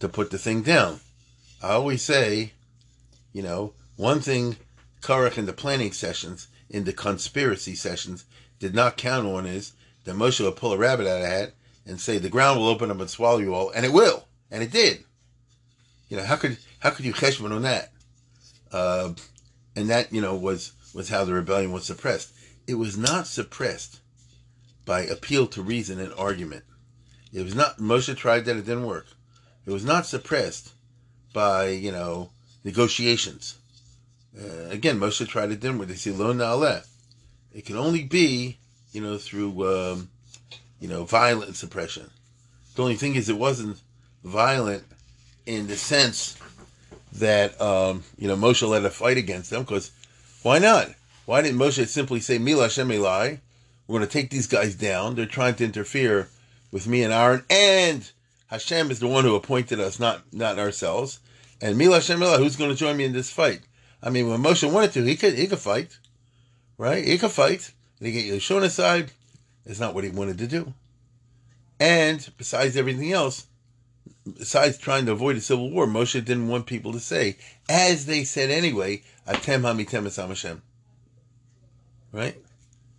to 0.00 0.08
put 0.08 0.30
the 0.30 0.38
thing 0.38 0.62
down. 0.62 1.00
I 1.62 1.70
always 1.70 2.02
say, 2.02 2.52
you 3.32 3.42
know, 3.42 3.74
one 3.96 4.20
thing 4.20 4.56
Korach 5.02 5.38
in 5.38 5.46
the 5.46 5.52
planning 5.52 5.92
sessions, 5.92 6.48
in 6.70 6.84
the 6.84 6.92
conspiracy 6.92 7.74
sessions, 7.74 8.24
did 8.58 8.74
not 8.74 8.96
count 8.96 9.26
on 9.26 9.46
is 9.46 9.72
that 10.04 10.16
Moshe 10.16 10.42
would 10.42 10.56
pull 10.56 10.72
a 10.72 10.78
rabbit 10.78 11.06
out 11.06 11.18
of 11.18 11.24
a 11.24 11.28
hat 11.28 11.52
and 11.86 12.00
say 12.00 12.18
the 12.18 12.28
ground 12.28 12.58
will 12.58 12.68
open 12.68 12.90
up 12.90 13.00
and 13.00 13.10
swallow 13.10 13.38
you 13.38 13.54
all, 13.54 13.70
and 13.70 13.84
it 13.84 13.92
will, 13.92 14.26
and 14.50 14.62
it 14.62 14.70
did. 14.70 15.04
You 16.08 16.16
know, 16.16 16.24
how 16.24 16.36
could 16.36 16.58
how 16.80 16.90
could 16.90 17.04
you 17.04 17.12
cheshbon 17.12 17.52
on 17.52 17.62
that? 17.62 17.92
Uh, 18.72 19.14
and 19.76 19.90
that 19.90 20.12
you 20.12 20.20
know 20.20 20.34
was 20.34 20.72
was 20.94 21.08
how 21.08 21.24
the 21.24 21.32
rebellion 21.32 21.72
was 21.72 21.84
suppressed. 21.84 22.32
It 22.66 22.74
was 22.74 22.96
not 22.96 23.26
suppressed 23.26 24.00
by 24.84 25.02
appeal 25.02 25.46
to 25.48 25.62
reason 25.62 25.98
and 25.98 26.12
argument. 26.14 26.64
It 27.32 27.42
was 27.42 27.54
not 27.54 27.78
Moshe 27.78 28.16
tried 28.16 28.44
that 28.44 28.56
it 28.56 28.64
didn't 28.64 28.86
work. 28.86 29.06
It 29.66 29.70
was 29.70 29.84
not 29.84 30.06
suppressed 30.06 30.72
by 31.32 31.68
you 31.68 31.92
know 31.92 32.30
negotiations. 32.62 33.56
Uh, 34.38 34.68
again, 34.70 34.98
Moshe 34.98 35.26
tried 35.26 35.50
it 35.50 35.60
didn't 35.60 35.78
work. 35.78 35.88
They 35.88 35.94
say 35.94 36.10
lo 36.10 36.32
na'aleh. 36.32 36.86
It 37.52 37.66
can 37.66 37.76
only 37.76 38.04
be 38.04 38.58
you 38.92 39.00
know 39.00 39.18
through 39.18 39.66
um, 39.68 40.10
you 40.80 40.88
know 40.88 41.04
violent 41.04 41.56
suppression. 41.56 42.10
The 42.74 42.82
only 42.82 42.96
thing 42.96 43.14
is, 43.14 43.28
it 43.28 43.38
wasn't 43.38 43.80
violent 44.24 44.84
in 45.46 45.66
the 45.66 45.76
sense 45.76 46.36
that 47.12 47.60
um, 47.60 48.02
you 48.18 48.28
know 48.28 48.36
Moshe 48.36 48.68
led 48.68 48.84
a 48.84 48.90
fight 48.90 49.16
against 49.16 49.50
them 49.50 49.62
because 49.62 49.92
why 50.42 50.58
not? 50.58 50.90
Why 51.26 51.40
didn't 51.40 51.58
Moshe 51.58 51.86
simply 51.88 52.20
say 52.20 52.38
Mila 52.38 52.68
Elai? 52.68 53.40
We're 53.86 53.98
going 53.98 54.08
to 54.08 54.12
take 54.12 54.30
these 54.30 54.46
guys 54.46 54.74
down. 54.74 55.14
They're 55.14 55.26
trying 55.26 55.54
to 55.56 55.64
interfere 55.64 56.28
with 56.70 56.86
me 56.86 57.02
and 57.02 57.12
Aaron, 57.12 57.44
and 57.48 58.10
Hashem 58.48 58.90
is 58.90 58.98
the 58.98 59.08
one 59.08 59.24
who 59.24 59.34
appointed 59.34 59.80
us, 59.80 59.98
not 59.98 60.22
not 60.32 60.58
ourselves. 60.58 61.20
And 61.60 61.78
Mila 61.78 62.00
Elai, 62.00 62.38
who's 62.38 62.56
going 62.56 62.70
to 62.70 62.76
join 62.76 62.96
me 62.96 63.04
in 63.04 63.12
this 63.12 63.30
fight? 63.30 63.60
I 64.02 64.10
mean, 64.10 64.28
when 64.28 64.42
Moshe 64.42 64.70
wanted 64.70 64.92
to, 64.92 65.04
he 65.04 65.16
could 65.16 65.34
he 65.34 65.46
could 65.46 65.58
fight, 65.58 65.98
right? 66.76 67.04
He 67.04 67.16
could 67.16 67.30
fight. 67.30 67.72
He 68.00 68.12
get 68.12 68.26
Yeshon 68.26 68.64
aside. 68.64 69.12
It's 69.66 69.80
not 69.80 69.94
what 69.94 70.04
he 70.04 70.10
wanted 70.10 70.38
to 70.38 70.46
do. 70.46 70.74
And 71.80 72.28
besides 72.36 72.76
everything 72.76 73.12
else, 73.12 73.46
besides 74.38 74.78
trying 74.78 75.06
to 75.06 75.12
avoid 75.12 75.36
a 75.36 75.40
civil 75.40 75.70
war, 75.70 75.86
Moshe 75.86 76.12
didn't 76.24 76.48
want 76.48 76.66
people 76.66 76.92
to 76.92 77.00
say, 77.00 77.36
as 77.68 78.06
they 78.06 78.24
said 78.24 78.50
anyway, 78.50 79.02
Atem 79.26 79.62
Hamitem 79.62 80.04
Hashem. 80.28 80.62
Right? 82.12 82.36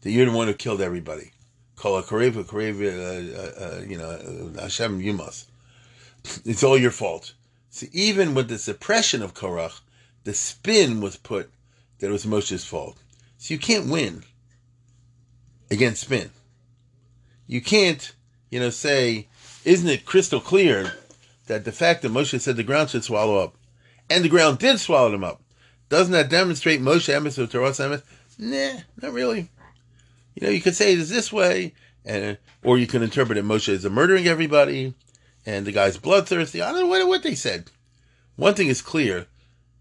That 0.01 0.11
you're 0.11 0.25
the 0.25 0.31
one 0.31 0.47
who 0.47 0.53
killed 0.53 0.81
everybody. 0.81 1.31
Kol 1.75 2.01
Karev, 2.01 2.43
Karev, 2.45 2.81
uh, 2.81 3.37
uh, 3.37 3.65
uh, 3.65 3.81
you 3.81 3.97
know, 3.97 4.59
Hashem 4.59 5.01
Yumas. 5.01 5.45
It's 6.45 6.63
all 6.63 6.77
your 6.77 6.91
fault. 6.91 7.33
See, 7.69 7.89
even 7.93 8.33
with 8.33 8.47
the 8.47 8.57
suppression 8.57 9.21
of 9.21 9.35
Korach, 9.35 9.81
the 10.23 10.33
spin 10.33 11.01
was 11.01 11.17
put 11.17 11.51
that 11.99 12.07
it 12.07 12.11
was 12.11 12.25
Moshe's 12.25 12.65
fault. 12.65 12.97
So 13.37 13.53
you 13.53 13.59
can't 13.59 13.87
win 13.87 14.23
against 15.69 16.01
spin. 16.01 16.31
You 17.47 17.61
can't, 17.61 18.13
you 18.49 18.59
know, 18.59 18.69
say, 18.69 19.27
isn't 19.63 19.87
it 19.87 20.05
crystal 20.05 20.39
clear 20.39 20.93
that 21.47 21.65
the 21.65 21.71
fact 21.71 22.01
that 22.01 22.11
Moshe 22.11 22.39
said 22.39 22.55
the 22.55 22.63
ground 22.63 22.89
should 22.89 23.03
swallow 23.03 23.37
up, 23.37 23.55
and 24.09 24.23
the 24.23 24.29
ground 24.29 24.59
did 24.59 24.79
swallow 24.79 25.11
them 25.11 25.23
up, 25.23 25.41
doesn't 25.89 26.13
that 26.13 26.29
demonstrate 26.29 26.81
Moshe 26.81 27.13
emes 27.13 27.37
or 27.37 27.47
Torah 27.47 27.71
emes? 27.71 28.03
Nah, 28.37 28.81
not 29.01 29.13
really. 29.13 29.49
You 30.35 30.47
know, 30.47 30.53
you 30.53 30.61
could 30.61 30.75
say 30.75 30.93
it 30.93 30.99
is 30.99 31.09
this 31.09 31.31
way, 31.31 31.73
and 32.03 32.37
or 32.63 32.77
you 32.77 32.87
can 32.87 33.03
interpret 33.03 33.37
it 33.37 33.45
Moshe 33.45 33.69
is 33.69 33.85
murdering 33.85 34.27
everybody, 34.27 34.93
and 35.45 35.65
the 35.65 35.71
guy's 35.71 35.97
bloodthirsty. 35.97 36.61
I 36.61 36.71
don't 36.71 36.89
know 36.89 37.07
what, 37.07 37.23
they 37.23 37.35
said. 37.35 37.69
One 38.35 38.55
thing 38.55 38.67
is 38.67 38.81
clear, 38.81 39.27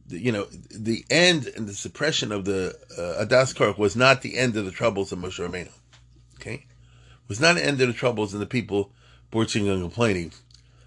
you 0.08 0.30
know, 0.30 0.46
the 0.70 1.04
end 1.10 1.48
and 1.56 1.66
the 1.66 1.74
suppression 1.74 2.30
of 2.30 2.44
the 2.44 2.76
uh, 2.96 3.24
Adas 3.24 3.54
Korach 3.54 3.78
was 3.78 3.96
not 3.96 4.22
the 4.22 4.36
end 4.36 4.56
of 4.56 4.64
the 4.64 4.70
troubles 4.70 5.10
of 5.10 5.18
Moshe 5.18 5.44
Rabbeinu. 5.44 5.72
Okay, 6.36 6.66
was 7.28 7.40
not 7.40 7.56
an 7.56 7.62
end 7.62 7.80
of 7.80 7.88
the 7.88 7.94
troubles 7.94 8.32
and 8.32 8.42
the 8.42 8.46
people 8.46 8.92
borching 9.32 9.70
and 9.70 9.82
complaining 9.82 10.32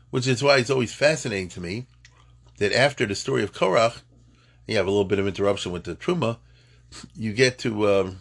which 0.09 0.27
is 0.27 0.43
why 0.43 0.57
it's 0.57 0.69
always 0.69 0.93
fascinating 0.93 1.49
to 1.49 1.61
me 1.61 1.85
that 2.57 2.73
after 2.73 3.05
the 3.05 3.15
story 3.15 3.43
of 3.43 3.53
Korach, 3.53 4.01
you 4.65 4.75
have 4.77 4.87
a 4.87 4.89
little 4.89 5.05
bit 5.05 5.19
of 5.19 5.27
interruption 5.27 5.71
with 5.71 5.83
the 5.83 5.95
Truma, 5.95 6.37
you 7.15 7.33
get 7.33 7.57
to 7.59 7.87
um, 7.87 8.19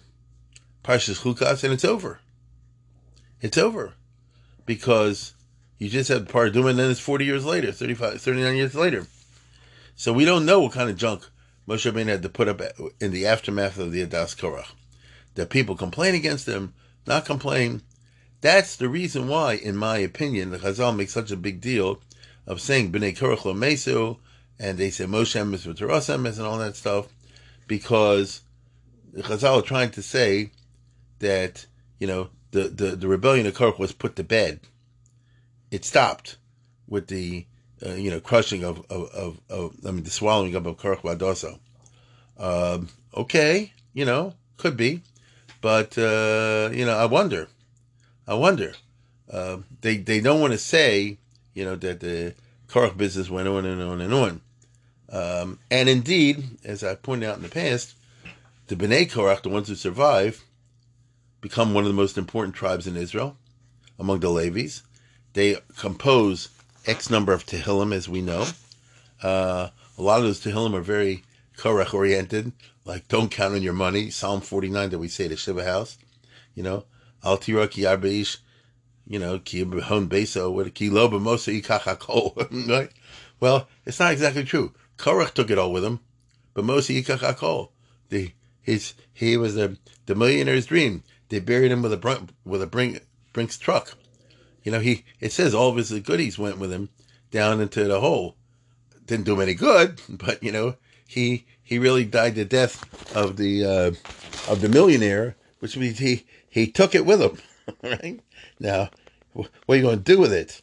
Parshas 0.85 1.22
Chukas 1.22 1.64
and 1.64 1.72
it's 1.72 1.85
over. 1.85 2.20
It's 3.40 3.59
over. 3.59 3.94
Because 4.64 5.35
you 5.79 5.88
just 5.88 6.09
had 6.09 6.29
Paraduma 6.29 6.70
and 6.70 6.79
then 6.79 6.90
it's 6.90 7.00
40 7.00 7.24
years 7.24 7.44
later, 7.44 7.72
35, 7.72 8.20
39 8.20 8.57
years 8.57 8.74
later. 8.74 9.07
So 9.94 10.12
we 10.12 10.24
don't 10.24 10.44
know 10.44 10.61
what 10.61 10.72
kind 10.72 10.90
of 10.90 10.96
junk 10.96 11.29
Moshe 11.68 11.90
Rabbeinu 11.90 12.07
had 12.09 12.22
to 12.22 12.29
put 12.29 12.48
up 12.48 12.61
in 13.00 13.12
the 13.12 13.26
aftermath 13.26 13.79
of 13.79 13.92
the 13.92 14.05
Adas 14.05 14.37
Korach. 14.37 14.72
That 15.35 15.50
people 15.50 15.76
complain 15.76 16.14
against 16.14 16.46
him, 16.46 16.74
not 17.07 17.24
complain, 17.24 17.83
that's 18.40 18.77
the 18.77 18.88
reason 18.88 19.29
why, 19.29 19.55
in 19.55 19.77
my 19.77 19.99
opinion, 19.99 20.51
the 20.51 20.59
Chazal 20.59 20.96
makes 20.96 21.12
such 21.12 21.31
a 21.31 21.37
big 21.37 21.61
deal 21.61 22.01
of 22.46 22.61
saying 22.61 22.92
B'nai 22.92 23.16
Korach 23.16 23.57
Mesu, 23.57 24.18
and 24.59 24.79
they 24.79 24.90
say 24.90 25.05
Moshe 25.05 25.40
Emes 25.40 25.66
v'Teras 25.66 26.14
Emes 26.14 26.38
and 26.38 26.46
all 26.46 26.59
that 26.59 26.77
stuff, 26.77 27.09
because 27.66 28.42
the 29.12 29.22
Chazal 29.22 29.61
are 29.61 29.62
trying 29.62 29.90
to 29.92 30.03
say 30.03 30.53
that, 31.18 31.66
you 31.99 32.07
know, 32.07 32.29
the, 32.51 32.68
the, 32.68 32.96
the 32.96 33.09
rebellion 33.09 33.46
of 33.46 33.55
Korach 33.55 33.79
was 33.79 33.92
put 33.92 34.16
to 34.16 34.25
bed. 34.25 34.61
It 35.70 35.85
stopped 35.85 36.37
with 36.87 37.09
the, 37.09 37.46
uh, 37.85 37.94
you 37.94 38.11
know, 38.11 38.20
crushing 38.20 38.64
of, 38.64 38.85
of, 38.90 39.11
of, 39.11 39.40
of, 39.51 39.77
I 39.87 39.90
mean, 39.90 40.05
the 40.05 40.11
swallowing 40.11 40.55
up 40.55 40.66
of 40.66 40.77
Korach 40.77 41.01
Badoso. 41.01 41.59
Um, 42.38 42.88
okay, 43.14 43.72
you 43.92 44.05
know, 44.05 44.35
could 44.57 44.77
be. 44.77 45.03
But, 45.61 45.99
uh, 45.99 46.70
you 46.72 46.85
know, 46.85 46.96
I 46.96 47.07
wonder 47.07 47.49
I 48.27 48.35
wonder. 48.35 48.75
Uh, 49.31 49.59
they 49.81 49.97
they 49.97 50.21
don't 50.21 50.41
want 50.41 50.53
to 50.53 50.59
say, 50.59 51.19
you 51.55 51.65
know, 51.65 51.77
that 51.77 52.01
the 52.01 52.35
Korach 52.69 52.97
business 52.97 53.31
went 53.31 53.49
on 53.49 53.65
and 53.65 53.83
on 53.83 54.01
and 54.01 54.15
on. 54.15 54.41
Um, 55.09 55.59
and 55.71 55.89
indeed, 55.89 56.59
as 56.65 56.83
I 56.83 56.95
pointed 56.95 57.29
out 57.29 57.37
in 57.37 57.43
the 57.43 57.49
past, 57.49 57.95
the 58.67 58.77
Bnei 58.77 59.11
Korach, 59.11 59.43
the 59.43 59.49
ones 59.49 59.69
who 59.69 59.75
survive, 59.75 60.45
become 61.41 61.75
one 61.75 61.85
of 61.85 61.89
the 61.89 61.95
most 61.95 62.19
important 62.19 62.55
tribes 62.55 62.87
in 62.87 62.97
Israel 62.97 63.37
among 63.99 64.21
the 64.21 64.31
Levis. 64.31 64.83
They 65.35 65.59
compose 65.77 66.49
X 66.87 67.11
number 67.11 67.33
of 67.33 67.47
Tehillim, 67.47 67.93
as 67.93 68.09
we 68.09 68.23
know. 68.23 68.47
Uh, 69.23 69.69
a 69.99 70.03
lot 70.03 70.19
of 70.19 70.25
those 70.25 70.43
Tehillim 70.43 70.75
are 70.75 70.81
very 70.81 71.23
Korach 71.57 71.95
oriented, 71.95 72.53
like 72.85 73.09
don't 73.09 73.31
count 73.31 73.55
on 73.55 73.62
your 73.62 73.73
money, 73.73 74.11
Psalm 74.11 74.41
49 74.41 74.91
that 74.91 74.99
we 74.99 75.09
say 75.09 75.29
to 75.29 75.37
Shiva 75.37 75.65
House, 75.65 75.99
you 76.55 76.62
know, 76.62 76.85
Al 77.27 77.39
ki 77.39 77.53
arbeish, 77.53 78.39
you 79.07 79.19
know, 79.19 79.41
ki 79.41 79.65
behon 79.65 80.09
beso, 80.09 80.53
with 80.53 80.73
ki 80.75 80.91
lo 80.91 81.09
b'mosa 81.09 81.61
ikach 81.61 82.69
right? 82.69 82.91
Well, 83.41 83.69
it's 83.85 83.99
not 83.99 84.12
exactly 84.12 84.45
true. 84.45 84.73
Korach 84.97 85.35
took 85.35 85.51
it 85.51 85.59
all 85.59 85.73
with 85.73 85.85
him, 85.85 86.01
but 86.55 86.65
Moshe 86.65 87.03
ikach 87.03 87.69
The 88.11 88.33
his 88.62 88.95
he 89.12 89.37
was 89.37 89.57
the 89.57 89.77
the 90.07 90.15
millionaire's 90.15 90.67
dream. 90.67 91.03
They 91.29 91.41
buried 91.41 91.73
him 91.73 91.83
with 91.83 91.93
a 91.93 92.29
with 92.45 92.62
a 92.62 92.67
Brink, 92.67 93.05
Brinks 93.33 93.59
truck. 93.59 93.95
You 94.62 94.73
know, 94.73 94.81
he 94.81 95.05
it 95.21 95.33
says 95.33 95.55
all 95.55 95.71
of 95.71 95.77
his 95.77 95.91
goodies 96.01 96.39
went 96.39 96.59
with 96.59 96.73
him 96.73 96.91
down 97.31 97.61
into 97.61 97.85
the 97.85 98.01
hole. 98.01 98.37
Didn't 99.05 99.27
do 99.27 99.35
him 99.35 99.41
any 99.41 99.55
good, 99.55 100.01
but 100.09 100.43
you 100.43 100.53
know, 100.53 100.77
he 101.07 101.45
he 101.62 101.79
really 101.79 102.05
died 102.05 102.37
the 102.37 102.45
death 102.45 103.15
of 103.15 103.37
the 103.37 103.65
uh, 103.65 103.93
of 104.51 104.61
the 104.61 104.69
millionaire, 104.69 105.37
which 105.59 105.77
means 105.77 105.99
he 105.99 106.25
he 106.57 106.66
took 106.66 106.95
it 106.95 107.05
with 107.05 107.21
him. 107.21 107.37
right 107.83 108.21
now, 108.59 108.88
what 109.35 109.51
are 109.69 109.77
you 109.77 109.83
going 109.83 109.99
to 109.99 110.03
do 110.03 110.19
with 110.19 110.33
it? 110.33 110.62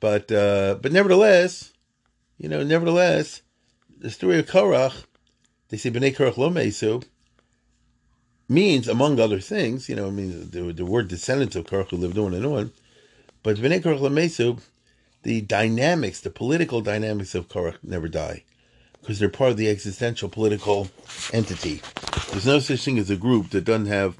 But 0.00 0.32
uh, 0.32 0.78
but 0.80 0.90
nevertheless, 0.90 1.72
you 2.38 2.48
know, 2.48 2.62
nevertheless, 2.62 3.42
the 3.98 4.10
story 4.10 4.38
of 4.38 4.46
Korach, 4.46 5.04
they 5.68 5.76
say 5.76 5.90
Bnei 5.90 6.16
Korach 6.16 6.38
lo 6.38 6.48
mesu, 6.48 7.02
means, 8.48 8.88
among 8.88 9.20
other 9.20 9.38
things, 9.38 9.88
you 9.88 9.96
know, 9.96 10.06
I 10.06 10.10
mean, 10.10 10.50
the, 10.50 10.72
the 10.72 10.84
word 10.84 11.08
descendants 11.08 11.56
of 11.56 11.64
Korach 11.64 11.90
who 11.90 11.98
lived 11.98 12.18
on 12.18 12.32
and 12.32 12.46
on, 12.46 12.72
but 13.42 13.56
Bnei 13.56 13.82
Korach 13.82 14.00
lo 14.00 14.08
mesu, 14.08 14.58
the 15.24 15.42
dynamics, 15.42 16.20
the 16.20 16.30
political 16.30 16.80
dynamics 16.80 17.34
of 17.34 17.48
Korach 17.48 17.76
never 17.82 18.08
die 18.08 18.44
because 19.00 19.18
they're 19.18 19.28
part 19.28 19.50
of 19.50 19.58
the 19.58 19.68
existential 19.68 20.30
political 20.30 20.88
entity. 21.30 21.82
There's 22.30 22.46
no 22.46 22.58
such 22.58 22.82
thing 22.82 22.98
as 22.98 23.10
a 23.10 23.16
group 23.16 23.50
that 23.50 23.64
doesn't 23.64 23.86
have 23.86 24.16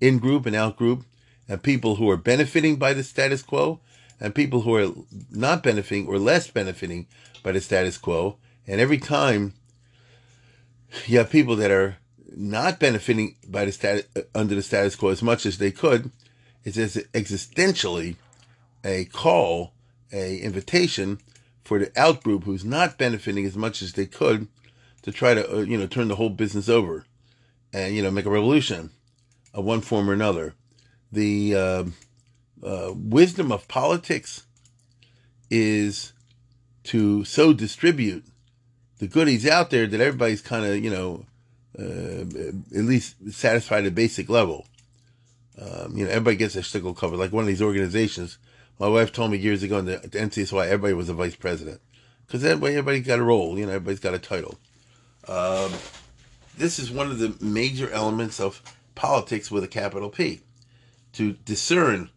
in 0.00 0.18
group 0.18 0.46
and 0.46 0.56
out 0.56 0.76
group, 0.76 1.04
and 1.48 1.62
people 1.62 1.96
who 1.96 2.10
are 2.10 2.16
benefiting 2.16 2.76
by 2.76 2.92
the 2.92 3.02
status 3.02 3.42
quo, 3.42 3.80
and 4.20 4.34
people 4.34 4.62
who 4.62 4.74
are 4.74 4.92
not 5.30 5.62
benefiting 5.62 6.06
or 6.06 6.18
less 6.18 6.48
benefiting 6.48 7.06
by 7.42 7.52
the 7.52 7.60
status 7.60 7.98
quo. 7.98 8.36
And 8.66 8.80
every 8.80 8.98
time 8.98 9.54
you 11.06 11.18
have 11.18 11.30
people 11.30 11.56
that 11.56 11.70
are 11.70 11.98
not 12.34 12.80
benefiting 12.80 13.36
by 13.46 13.64
the 13.64 13.72
status 13.72 14.06
under 14.34 14.54
the 14.54 14.62
status 14.62 14.96
quo 14.96 15.10
as 15.10 15.22
much 15.22 15.46
as 15.46 15.58
they 15.58 15.70
could, 15.70 16.10
it's 16.64 16.76
existentially 16.76 18.16
a 18.84 19.04
call, 19.06 19.72
a 20.12 20.38
invitation 20.38 21.20
for 21.64 21.78
the 21.78 21.92
out 21.96 22.22
group 22.22 22.44
who's 22.44 22.64
not 22.64 22.98
benefiting 22.98 23.44
as 23.44 23.56
much 23.56 23.82
as 23.82 23.92
they 23.92 24.06
could 24.06 24.48
to 25.02 25.12
try 25.12 25.34
to 25.34 25.58
uh, 25.58 25.60
you 25.60 25.76
know 25.76 25.86
turn 25.86 26.08
the 26.08 26.16
whole 26.16 26.30
business 26.30 26.68
over 26.68 27.04
and 27.72 27.94
you 27.94 28.02
know 28.02 28.10
make 28.10 28.26
a 28.26 28.30
revolution 28.30 28.90
of 29.54 29.64
one 29.64 29.80
form 29.80 30.08
or 30.08 30.12
another. 30.12 30.54
The 31.12 31.54
uh, 31.54 31.84
uh, 32.62 32.92
wisdom 32.94 33.52
of 33.52 33.68
politics 33.68 34.44
is 35.50 36.12
to 36.84 37.24
so 37.24 37.52
distribute 37.52 38.24
the 38.98 39.06
goodies 39.06 39.46
out 39.46 39.70
there 39.70 39.86
that 39.86 40.00
everybody's 40.00 40.40
kind 40.40 40.64
of 40.64 40.82
you 40.82 40.90
know 40.90 41.26
uh, 41.78 42.24
at 42.76 42.84
least 42.84 43.16
satisfied 43.32 43.84
at 43.84 43.88
a 43.88 43.90
basic 43.90 44.28
level. 44.28 44.66
Um, 45.58 45.96
you 45.96 46.04
know, 46.04 46.10
everybody 46.10 46.36
gets 46.36 46.54
their 46.54 46.62
stickle 46.62 46.94
covered. 46.94 47.18
Like 47.18 47.32
one 47.32 47.44
of 47.44 47.48
these 47.48 47.62
organizations 47.62 48.38
my 48.78 48.88
wife 48.88 49.12
told 49.12 49.30
me 49.30 49.38
years 49.38 49.62
ago 49.62 49.78
in 49.78 49.86
the, 49.86 49.96
the 49.98 50.18
NCSY, 50.18 50.66
everybody 50.66 50.92
was 50.92 51.08
a 51.08 51.14
vice 51.14 51.36
president 51.36 51.80
because 52.26 52.44
everybody, 52.44 52.74
everybody 52.74 53.00
got 53.00 53.18
a 53.18 53.22
role. 53.22 53.58
You 53.58 53.66
know, 53.66 53.72
everybody's 53.72 54.00
got 54.00 54.14
a 54.14 54.18
title. 54.18 54.58
Um, 55.26 55.72
this 56.58 56.78
is 56.78 56.90
one 56.90 57.10
of 57.10 57.18
the 57.18 57.36
major 57.40 57.90
elements 57.90 58.38
of 58.38 58.62
politics 58.96 59.50
with 59.50 59.62
a 59.62 59.68
capital 59.68 60.10
P 60.10 60.40
to 61.12 61.34
discern 61.34 62.10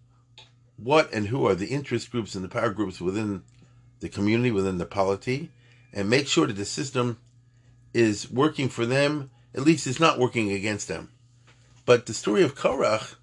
what 0.77 1.13
and 1.13 1.27
who 1.27 1.45
are 1.45 1.55
the 1.55 1.67
interest 1.67 2.09
groups 2.09 2.33
and 2.33 2.43
the 2.43 2.49
power 2.49 2.71
groups 2.71 2.99
within 2.99 3.43
the 3.99 4.09
community, 4.09 4.49
within 4.49 4.79
the 4.79 4.85
polity, 4.85 5.51
and 5.93 6.09
make 6.09 6.27
sure 6.27 6.47
that 6.47 6.53
the 6.53 6.65
system 6.65 7.19
is 7.93 8.31
working 8.31 8.69
for 8.69 8.85
them. 8.85 9.29
At 9.53 9.61
least 9.61 9.85
it's 9.85 9.99
not 9.99 10.19
working 10.19 10.51
against 10.51 10.87
them. 10.87 11.11
But 11.85 12.05
the 12.05 12.13
story 12.13 12.43
of 12.43 12.55
Korach 12.55 13.15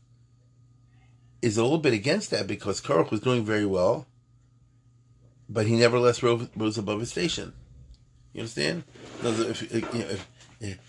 is 1.40 1.56
a 1.56 1.62
little 1.62 1.78
bit 1.78 1.94
against 1.94 2.30
that 2.30 2.46
because 2.46 2.80
Korach 2.80 3.10
was 3.10 3.20
doing 3.20 3.44
very 3.44 3.66
well, 3.66 4.06
but 5.48 5.66
he 5.66 5.76
nevertheless 5.76 6.22
rose, 6.22 6.48
rose 6.56 6.76
above 6.76 7.00
his 7.00 7.10
station. 7.10 7.52
You 8.32 8.40
understand? 8.40 8.84
If, 9.22 9.72
if, 9.72 10.26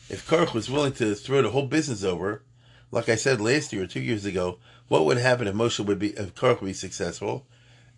if 0.10 0.28
Korach 0.28 0.54
was 0.54 0.70
willing 0.70 0.94
to 0.94 1.14
throw 1.14 1.42
the 1.42 1.52
whole 1.52 1.68
business 1.68 2.04
over, 2.04 2.42
like 2.92 3.10
I 3.10 3.16
said 3.16 3.42
last 3.42 3.74
year 3.74 3.84
or 3.84 3.88
two 3.88 4.02
years 4.02 4.26
ago, 4.26 4.60
what 4.88 5.06
would 5.06 5.18
happen 5.18 5.48
if 5.48 5.56
Moshe 5.56 5.84
would 5.84 6.00
be, 6.00 6.10
if 6.10 6.34
Korach 6.36 6.62
would 6.62 6.68
be 6.68 6.74
successful, 6.74 7.46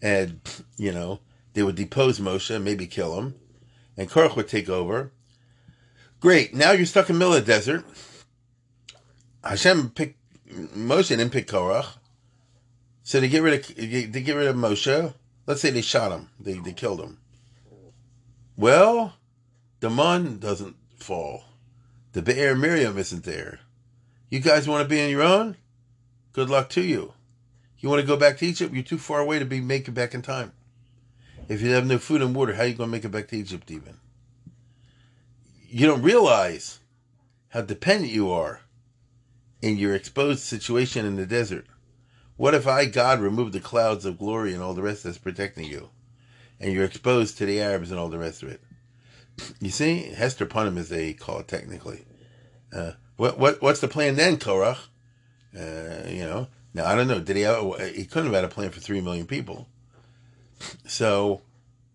and 0.02 0.40
you 0.78 0.92
know 0.92 1.20
they 1.54 1.64
would 1.64 1.76
depose 1.76 2.20
Moshe 2.20 2.54
and 2.54 2.66
maybe 2.66 2.88
kill 2.88 3.20
him, 3.20 3.36
and 3.98 4.10
Korach 4.10 4.36
would 4.36 4.48
take 4.48 4.70
over. 4.70 5.12
Great. 6.20 6.54
Now 6.54 6.72
you're 6.72 6.86
stuck 6.86 7.10
in 7.10 7.16
the 7.16 7.20
middle 7.20 7.36
of 7.36 7.46
the 7.46 7.52
desert. 7.52 7.86
Hashem 9.44 9.92
picked 9.92 10.20
Moshe 10.50 11.10
didn't 11.10 11.32
pick 11.32 11.48
Korach. 11.48 11.98
So 13.04 13.20
they 13.20 13.30
get 13.30 13.44
rid 13.44 13.60
of 13.60 13.76
they 13.76 14.22
get 14.22 14.36
rid 14.36 14.48
of 14.48 14.56
Moshe. 14.56 15.14
Let's 15.46 15.62
say 15.62 15.70
they 15.70 15.82
shot 15.82 16.12
him. 16.12 16.30
They 16.40 16.54
they 16.54 16.74
killed 16.74 17.02
him. 17.02 17.20
Well, 18.58 19.14
the 19.80 19.90
Mun 19.90 20.40
doesn't 20.40 20.76
fall. 20.98 21.46
The 22.12 22.22
Be'er 22.22 22.56
Miriam 22.56 22.98
isn't 22.98 23.24
there. 23.24 23.60
You 24.30 24.40
guys 24.40 24.68
want 24.68 24.84
to 24.84 24.90
be 24.90 25.04
on 25.04 25.10
your 25.10 25.24
own? 25.24 25.58
Good 26.34 26.50
luck 26.50 26.70
to 26.72 26.82
you. 26.82 27.14
You 27.80 27.90
want 27.90 28.02
to 28.02 28.08
go 28.08 28.18
back 28.18 28.38
to 28.38 28.46
Egypt? 28.46 28.74
You're 28.74 28.84
too 28.84 28.98
far 28.98 29.20
away 29.20 29.40
to 29.40 29.46
be 29.46 29.62
making 29.62 29.96
back 29.96 30.14
in 30.14 30.22
time. 30.22 30.54
If 31.48 31.62
you 31.62 31.72
have 31.72 31.88
no 31.88 31.98
food 31.98 32.22
and 32.22 32.36
water, 32.36 32.54
how 32.54 32.64
are 32.64 32.68
you 32.68 32.76
going 32.76 32.90
to 32.90 32.92
make 32.92 33.06
it 33.06 33.10
back 33.10 33.28
to 33.30 33.38
Egypt 33.38 33.72
even? 33.72 33.98
You 35.68 35.88
don't 35.88 36.04
realize 36.04 36.80
how 37.50 37.62
dependent 37.62 38.12
you 38.12 38.32
are 38.32 38.62
in 39.62 39.78
your 39.78 39.96
exposed 39.96 40.42
situation 40.42 41.06
in 41.06 41.16
the 41.16 41.26
desert. 41.26 41.66
What 42.38 42.54
if 42.54 42.68
I, 42.68 42.86
God, 42.86 43.20
remove 43.20 43.52
the 43.52 43.60
clouds 43.60 44.06
of 44.06 44.20
glory 44.20 44.54
and 44.54 44.62
all 44.62 44.74
the 44.74 44.84
rest 44.84 45.04
that's 45.04 45.18
protecting 45.18 45.66
you? 45.66 45.90
And 46.60 46.72
you're 46.72 46.86
exposed 46.86 47.38
to 47.38 47.46
the 47.46 47.62
Arabs 47.62 47.90
and 47.90 48.00
all 48.00 48.10
the 48.10 48.20
rest 48.20 48.44
of 48.44 48.50
it. 48.50 48.62
You 49.60 49.72
see, 49.72 50.14
Hester 50.14 50.46
Punim 50.46 50.78
is 50.78 50.90
they 50.90 51.14
call 51.14 51.40
it 51.40 51.48
technically. 51.48 52.06
Uh, 52.72 52.92
what 53.20 53.38
what 53.38 53.62
what's 53.62 53.82
the 53.82 53.90
plan 53.90 54.16
then, 54.16 54.38
Korach? 54.38 54.78
Uh, 55.54 56.08
you 56.08 56.24
know, 56.24 56.48
now 56.74 56.86
I 56.86 56.96
don't 56.96 57.10
know. 57.10 57.20
Did 57.20 57.36
he? 57.36 57.42
Have, 57.42 57.78
he 57.94 58.06
couldn't 58.06 58.28
have 58.28 58.34
had 58.34 58.46
a 58.46 58.48
plan 58.48 58.70
for 58.70 58.80
three 58.80 59.02
million 59.02 59.28
people. 59.28 59.68
So, 60.86 61.42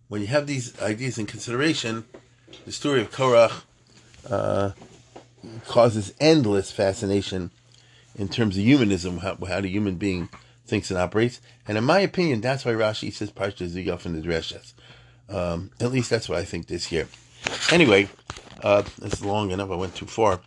when 0.08 0.20
you 0.20 0.26
have 0.26 0.46
these 0.46 0.78
ideas 0.82 1.16
in 1.16 1.24
consideration, 1.24 2.04
the 2.66 2.72
story 2.72 3.00
of 3.00 3.10
Korach 3.10 3.62
uh, 4.28 4.72
causes 5.66 6.12
endless 6.20 6.70
fascination 6.70 7.50
in 8.14 8.28
terms 8.28 8.58
of 8.58 8.62
humanism, 8.62 9.18
how, 9.18 9.36
how 9.48 9.62
the 9.62 9.68
human 9.68 9.96
being 9.96 10.28
thinks 10.66 10.90
and 10.90 11.00
operates. 11.00 11.40
And 11.66 11.78
in 11.78 11.84
my 11.84 12.00
opinion, 12.00 12.42
that's 12.42 12.66
why 12.66 12.72
Rashi 12.72 13.10
says 13.10 13.30
Parsha 13.30 13.66
Zuyaf 13.66 14.04
in 14.04 14.20
the. 14.20 14.74
Um, 15.34 15.70
at 15.80 15.90
least 15.90 16.10
that's 16.10 16.28
what 16.28 16.36
I 16.36 16.44
think 16.44 16.66
this 16.66 16.92
year. 16.92 17.08
Anyway, 17.72 18.10
uh, 18.62 18.82
is 19.00 19.24
long 19.24 19.52
enough. 19.52 19.70
I 19.70 19.76
went 19.76 19.94
too 19.94 20.06
far. 20.06 20.40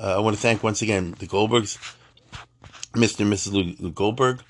Uh, 0.00 0.14
I 0.16 0.20
want 0.20 0.36
to 0.36 0.40
thank 0.40 0.62
once 0.62 0.80
again 0.80 1.16
the 1.18 1.26
Goldbergs, 1.26 1.76
Mr. 2.92 3.20
and 3.20 3.32
Mrs. 3.32 3.94
Goldberg. 3.96 4.42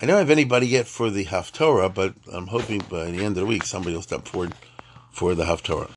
I 0.00 0.06
don't 0.06 0.16
have 0.16 0.30
anybody 0.30 0.66
yet 0.66 0.86
for 0.86 1.10
the 1.10 1.26
Haftorah, 1.26 1.92
but 1.92 2.14
I'm 2.32 2.46
hoping 2.46 2.78
by 2.88 3.10
the 3.10 3.18
end 3.18 3.36
of 3.36 3.42
the 3.42 3.44
week 3.44 3.64
somebody 3.64 3.94
will 3.94 4.00
step 4.00 4.26
forward 4.26 4.54
for 5.12 5.34
the 5.34 5.44
Haftorah. 5.44 5.90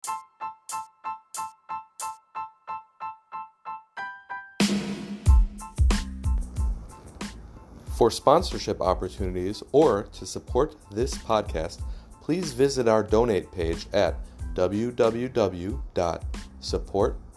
For 7.97 8.11
sponsorship 8.11 8.81
opportunities 8.81 9.63
or 9.71 10.03
to 10.03 10.25
support 10.25 10.75
this 10.91 11.17
podcast, 11.17 11.81
please 12.21 12.51
visit 12.51 12.89
our 12.89 13.03
donate 13.03 13.53
page 13.53 13.87
at 13.93 14.15